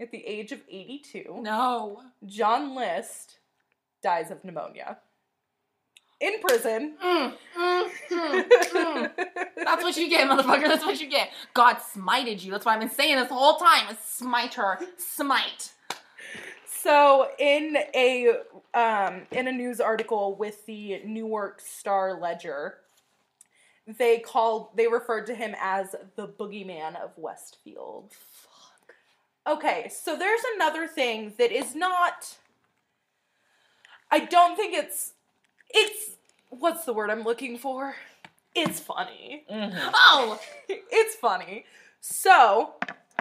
[0.00, 2.02] at the age of 82, No.
[2.26, 3.38] John List
[4.02, 4.98] dies of pneumonia.
[6.20, 6.96] In prison.
[7.02, 9.10] Mm, mm, mm, mm.
[9.56, 10.66] That's what you get, motherfucker.
[10.66, 11.30] That's what you get.
[11.54, 12.50] God smited you.
[12.50, 13.96] That's why I've been saying this the whole time.
[14.04, 14.80] Smite her.
[14.96, 15.72] Smite.
[16.66, 18.34] So in a
[18.74, 22.78] um, in a news article with the Newark Star Ledger,
[23.96, 28.12] they called they referred to him as the boogeyman of Westfield.
[28.12, 28.94] Fuck.
[29.46, 32.36] Okay, so there's another thing that is not.
[34.10, 35.12] I don't think it's
[35.70, 36.16] it's
[36.50, 37.96] what's the word I'm looking for?
[38.54, 39.44] It's funny.
[39.50, 39.90] Mhm.
[39.94, 40.38] Oh!
[40.68, 41.64] it's funny.
[42.00, 42.74] So,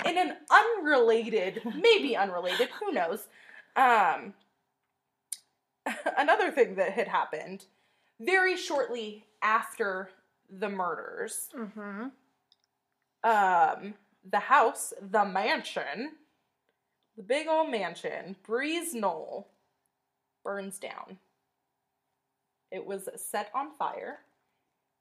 [0.05, 3.27] in an unrelated, maybe unrelated, who knows?
[3.75, 4.33] Um,
[6.17, 7.65] another thing that had happened
[8.19, 10.09] very shortly after
[10.49, 12.07] the murders, Mm-hmm.
[13.23, 13.93] um,
[14.29, 16.11] the house, the mansion,
[17.15, 19.47] the big old mansion, Breeze Knoll,
[20.43, 21.17] burns down.
[22.71, 24.19] It was set on fire.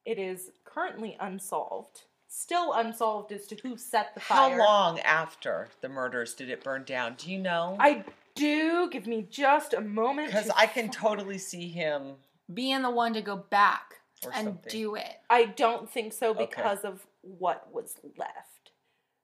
[0.05, 2.03] It is currently unsolved.
[2.29, 4.59] Still unsolved as to who set the How fire.
[4.59, 7.15] How long after the murders did it burn down?
[7.19, 7.77] Do you know?
[7.81, 8.89] I do.
[8.91, 10.29] Give me just a moment.
[10.29, 12.15] Because I can fi- totally see him
[12.53, 14.71] Being the one to go back or and something.
[14.71, 15.21] do it.
[15.31, 16.47] I don't think so Okay.
[16.47, 18.71] because of what was left.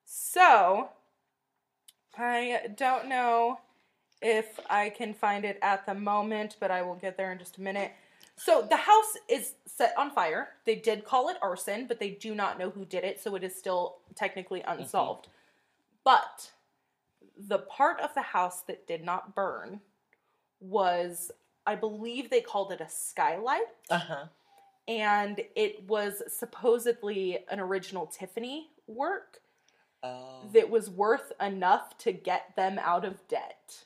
[0.05, 0.90] So,
[2.16, 3.61] I don't know
[4.20, 7.59] if I can find it at the moment, but I will get there in just
[7.59, 7.93] a minute.
[8.36, 10.51] So, the house is set on fire.
[10.64, 13.43] They did call it arson, but they do not know who did it, so it
[13.45, 15.28] is still technically unsolved.
[16.05, 16.51] But
[17.36, 19.80] the part of the house that did not burn
[20.61, 21.30] was,
[21.66, 24.24] I believe they called it a skylight Uh huh.
[24.88, 29.38] And it was supposedly an original Tiffany work
[30.04, 30.48] Oh.
[30.52, 33.84] that was worth enough to get them out of debt.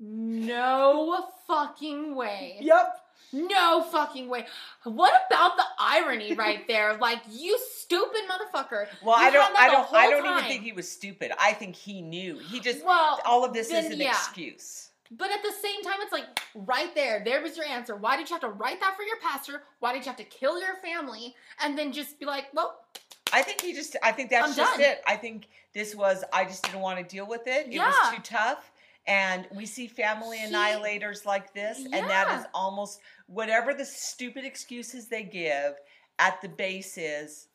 [0.00, 2.56] No fucking way.
[2.60, 3.00] Yep.
[3.32, 4.46] No fucking way.
[4.84, 6.96] What about the irony right there?
[6.96, 8.86] Like, you stupid motherfucker.
[9.02, 9.58] well, You I don't.
[9.58, 9.92] I don't.
[9.92, 11.32] I don't even think he was stupid.
[11.40, 12.38] I think he knew.
[12.38, 12.84] He just.
[12.84, 14.10] Well, all of this is an yeah.
[14.10, 14.90] excuse.
[15.10, 17.22] But at the same time, it's like right there.
[17.24, 17.96] There was your answer.
[17.96, 19.62] Why did you have to write that for your pastor?
[19.80, 21.34] Why did you have to kill your family?
[21.62, 22.80] And then just be like, well,
[23.32, 23.96] I think he just.
[24.02, 24.80] I think that's I'm just done.
[24.82, 25.02] it.
[25.06, 26.24] I think this was.
[26.32, 27.66] I just didn't want to deal with it.
[27.68, 27.86] It Yeah.
[27.88, 28.70] was too tough.
[29.08, 34.44] And we see family He- annihilators like this, and that is almost whatever the stupid
[34.44, 35.74] excuses they give.
[36.18, 37.46] At the base is,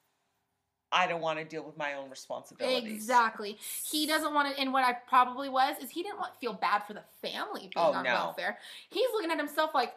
[0.92, 2.92] I don't want to deal with my own responsibilities.
[2.92, 3.58] exactly.
[3.90, 4.62] He doesn't want to.
[4.62, 7.72] And what I probably was is he didn't want feel bad for the family being
[7.76, 8.14] Oh, on no.
[8.14, 8.58] welfare.
[8.90, 9.94] He's looking at himself like,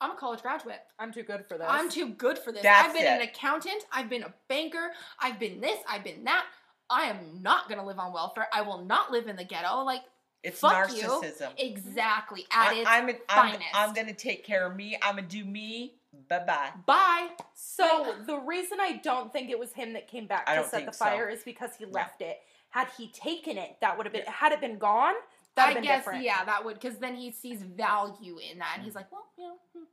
[0.00, 0.80] I'm a college graduate.
[0.98, 1.66] I'm too good for this.
[1.68, 2.62] I'm too good for this.
[2.62, 3.22] That's I've been it.
[3.22, 3.84] an accountant.
[3.92, 4.90] I've been a banker.
[5.20, 5.78] I've been this.
[5.88, 6.44] I've been that.
[6.90, 8.46] I am not gonna live on welfare.
[8.52, 9.82] I will not live in the ghetto.
[9.84, 10.02] Like
[10.44, 11.02] It's Fuck you.
[11.02, 11.48] narcissism.
[11.58, 13.64] exactly at I, its I'm, a, I'm, finest.
[13.74, 14.96] I'm gonna take care of me.
[15.02, 15.94] I'm gonna do me.
[16.28, 16.70] Bye bye.
[16.86, 17.28] Bye.
[17.54, 20.70] So the reason I don't think it was him that came back I to set
[20.72, 21.04] think the so.
[21.04, 22.38] fire is because he left it.
[22.70, 24.24] Had he taken it, that would have been.
[24.26, 25.14] Had it been gone,
[25.54, 26.24] that I would have been guess different.
[26.24, 29.44] yeah, that would because then he sees value in that, and he's like, well, you
[29.44, 29.84] know, hmm.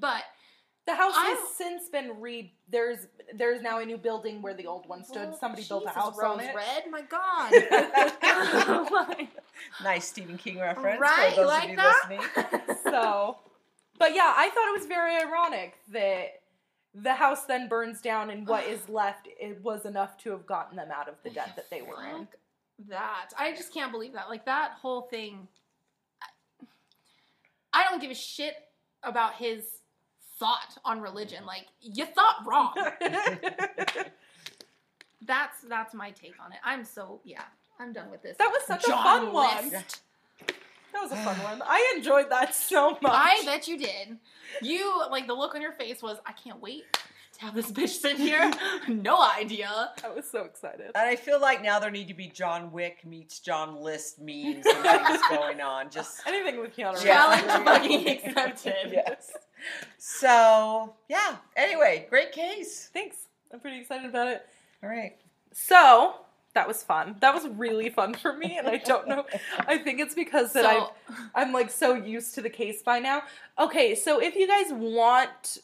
[0.00, 0.22] but
[0.86, 2.54] The house I'm- has since been re.
[2.70, 5.28] There's there's now a new building where the old one stood.
[5.30, 6.54] Well, Somebody built a house Rose on it.
[6.54, 7.52] Red, my God.
[9.82, 12.04] Nice Stephen King reference Right, for those like of you that?
[12.08, 12.76] listening.
[12.84, 13.36] so,
[14.02, 16.40] but yeah, I thought it was very ironic that
[16.92, 20.76] the house then burns down and what is left it was enough to have gotten
[20.76, 22.26] them out of the debt that they were in.
[22.88, 23.30] That.
[23.38, 24.28] I just can't believe that.
[24.28, 25.46] Like that whole thing.
[27.72, 28.54] I don't give a shit
[29.04, 29.62] about his
[30.36, 31.46] thought on religion.
[31.46, 32.74] Like you thought wrong.
[35.24, 36.58] that's that's my take on it.
[36.64, 37.44] I'm so yeah.
[37.78, 38.36] I'm done with this.
[38.38, 39.84] That was such a John fun one.
[41.00, 41.10] List.
[41.10, 41.62] That was a fun one.
[41.66, 43.12] I enjoyed that so much.
[43.12, 44.18] I bet you did.
[44.60, 46.84] You like the look on your face was I can't wait
[47.34, 48.50] to have this bitch sit here.
[48.88, 49.90] no idea.
[50.04, 50.92] I was so excited.
[50.94, 54.66] And I feel like now there need to be John Wick meets John List memes
[54.66, 55.90] and things going on.
[55.90, 57.04] Just Anything with Keanu Reeves.
[57.04, 57.40] Yeah.
[57.40, 58.74] Challenge fucking accepted.
[58.92, 59.32] yes.
[59.98, 61.36] So yeah.
[61.56, 62.90] Anyway, great case.
[62.92, 63.16] Thanks.
[63.52, 64.46] I'm pretty excited about it.
[64.82, 65.16] All right.
[65.52, 66.14] So,
[66.54, 67.16] that was fun.
[67.20, 69.24] That was really fun for me, and I don't know.
[69.66, 70.92] I think it's because that I So,
[71.34, 73.22] I'm like so used to the case by now.
[73.58, 75.58] Okay, so if you guys want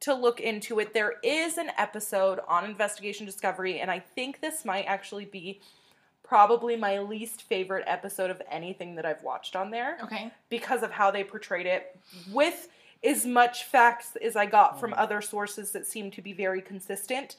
[0.00, 4.64] to look into it, there is an episode on Investigation Discovery, and I think this
[4.64, 5.60] might actually be
[6.24, 10.32] probably my least favorite episode of anything that I've watched on there okay.
[10.48, 11.96] because of how they portrayed it
[12.32, 12.68] with
[13.04, 14.98] as much facts as I got from mm.
[14.98, 17.36] other sources that seem to be very consistent.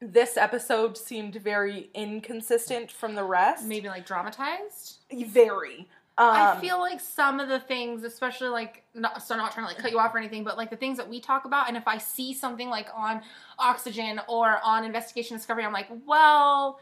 [0.00, 3.64] This episode seemed very inconsistent from the rest.
[3.66, 4.98] Maybe like dramatized.
[5.10, 5.88] Very.
[6.16, 9.66] Um, I feel like some of the things, especially like, not, so I'm not trying
[9.66, 11.66] to like cut you off or anything, but like the things that we talk about,
[11.66, 13.20] and if I see something like on
[13.58, 16.78] Oxygen or on Investigation Discovery, I'm like, well,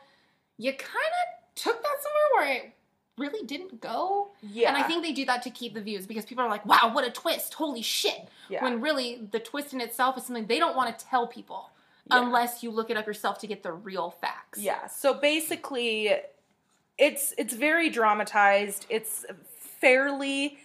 [0.59, 2.73] you kind of took that somewhere where it
[3.17, 4.33] really didn't go.
[4.43, 4.69] yeah.
[4.69, 6.91] And I think they do that to keep the views because people are like, wow,
[6.93, 7.55] what a twist.
[7.55, 8.29] Holy shit.
[8.51, 8.63] yeah.
[8.63, 11.71] When really the twist in itself is something they don't want to tell people
[12.11, 12.21] Yeah.
[12.23, 14.59] unless you look it up yourself to get the real facts.
[14.59, 14.87] Yeah.
[14.89, 16.11] So basically,
[16.99, 18.87] it's it's very dramatized.
[18.89, 19.25] It's
[19.81, 20.59] fairly,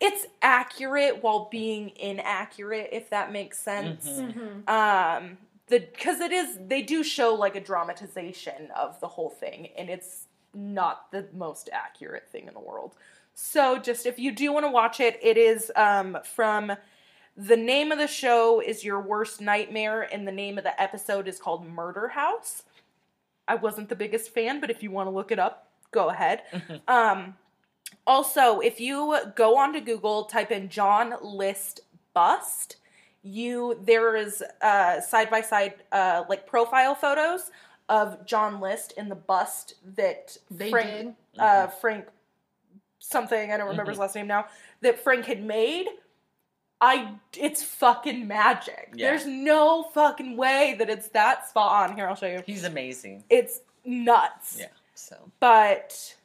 [0.00, 4.06] it's accurate while being inaccurate, if that makes sense.
[4.06, 4.64] Mhm.
[4.66, 4.68] Mhm.
[4.68, 5.38] Um,
[5.68, 9.88] the because it is they do show like a dramatization of the whole thing, and
[9.88, 12.94] it's not the most accurate thing in the world.
[13.34, 16.76] So just if you do want to watch it, it is um from.
[17.36, 21.26] The name of the show is Your Worst Nightmare, and the name of the episode
[21.26, 22.64] is called Murder House.
[23.48, 26.42] I wasn't the biggest fan, but if you want to look it up, go ahead.
[26.86, 27.36] Um,
[28.06, 31.80] also, if you go onto Google, type in John List
[32.14, 32.76] bust,
[33.22, 37.50] you there is uh, side by side uh, like profile photos
[37.88, 41.40] of John List in the bust that They Frank did.
[41.40, 42.06] uh, Frank
[42.98, 44.46] something I don't remember his last name now
[44.80, 45.86] that Frank had made.
[46.84, 48.90] I it's fucking magic.
[48.94, 49.10] Yeah.
[49.10, 51.96] There's no fucking way that it's that spot on.
[51.96, 52.42] Here, I'll show you.
[52.44, 53.22] He's amazing.
[53.30, 54.56] It's nuts.
[54.58, 54.66] Yeah.
[54.94, 56.16] So But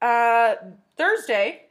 [0.00, 0.54] uh
[0.96, 1.64] Thursday,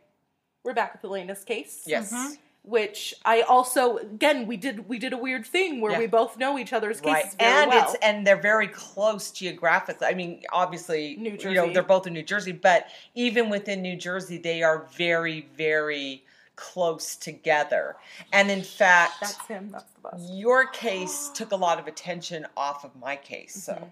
[0.64, 1.84] we're back with Elena's case.
[1.86, 2.12] yes.
[2.14, 2.38] Mhm.
[2.64, 6.00] Which I also again we did we did a weird thing where Yeah.
[6.00, 7.84] we both know each other's cases Right, very and well.
[7.94, 10.06] it's and they're very close geographically.
[10.06, 11.74] I mean, obviously, New You know, Jersey.
[11.74, 16.26] they're both in New Jersey, but even within New Jersey, they are very, very
[16.60, 17.96] close together.
[18.34, 19.70] And in fact, That's him.
[19.72, 20.34] That's the best.
[20.34, 23.64] your case took a lot of attention off of my case.
[23.64, 23.92] So, Mhm.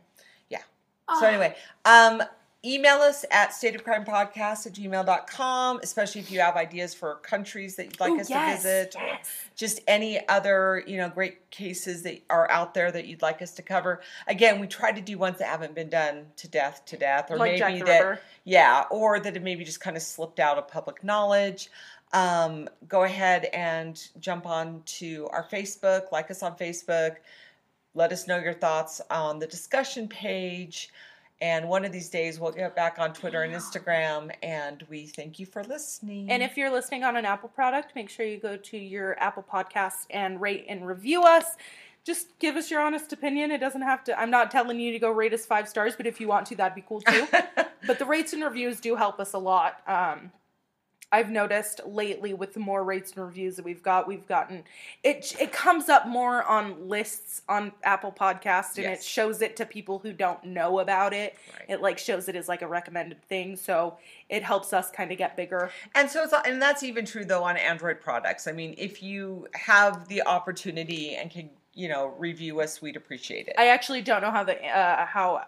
[0.50, 0.62] yeah.
[1.08, 1.56] Ah, So anyway,
[1.86, 2.22] um,
[2.68, 8.00] email us at stateofcrimepodcast at gmail.com, especially if you have ideas for countries that you'd
[8.00, 8.96] like Ooh, us yes, to visit.
[9.00, 9.30] or yes.
[9.56, 13.52] Just any other, you know, great cases that are out there that you'd like us
[13.54, 14.02] to cover.
[14.28, 17.38] Again, we try to do ones that haven't been done to death to death, or
[17.38, 18.22] Like maybe that Ripper.
[18.44, 21.70] yeah, or that it maybe just kind of slipped out of public knowledge.
[22.14, 27.16] Um, go ahead and jump on to our Facebook, like us on Facebook.
[27.94, 30.90] Let us know your thoughts on the discussion page.
[31.40, 34.34] And one of these days, we'll get back on Twitter and Instagram.
[34.42, 36.32] And we thank you for listening.
[36.32, 39.46] And if you're listening on an Apple product, make sure you go to your Apple
[39.52, 41.46] podcast and rate and review us.
[42.04, 43.52] Just give us your honest opinion.
[43.52, 46.08] It doesn't have to, I'm not telling you to go rate us five stars, but
[46.08, 47.28] if you want to, that'd be cool too.
[47.86, 49.82] but the rates and reviews do help us a lot.
[49.86, 50.32] Um,
[51.10, 54.66] I've noticed lately with the more rates and reviews that we've got, we've gotten
[55.04, 55.36] it.
[55.40, 59.00] It comes up more on lists on Apple Podcast, and Yes.
[59.00, 61.38] it shows it to people who don't know about it.
[61.54, 61.70] Right.
[61.70, 63.98] It like shows it as like a recommended thing, so
[64.28, 65.72] it helps us kind of get bigger.
[65.96, 68.46] And so it's and that's even true though on Android products.
[68.46, 73.48] I mean, if you have the opportunity and can you know review us, we'd appreciate
[73.48, 73.56] it.
[73.58, 75.46] I actually don't know how the uh, how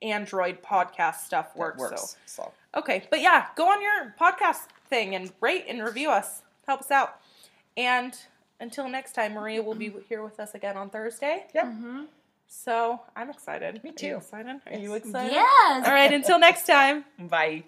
[0.00, 1.78] Android podcast stuff works.
[1.80, 2.16] works.
[2.26, 6.42] So So okay, but yeah, go on your podcast thing and rate and review us.
[6.66, 7.10] Help us out.
[7.76, 8.12] And
[8.60, 11.46] until next time, Maria will be here with us again on Thursday.
[11.54, 11.66] yeah.
[11.66, 12.06] mhm.
[12.46, 13.82] So I'm excited.
[13.82, 14.16] Me Are you too.
[14.18, 14.60] excited?
[14.66, 15.32] Are you excited?
[15.32, 15.86] Yes.
[15.86, 16.12] All right.
[16.12, 17.04] Until next time.
[17.18, 17.62] Bye.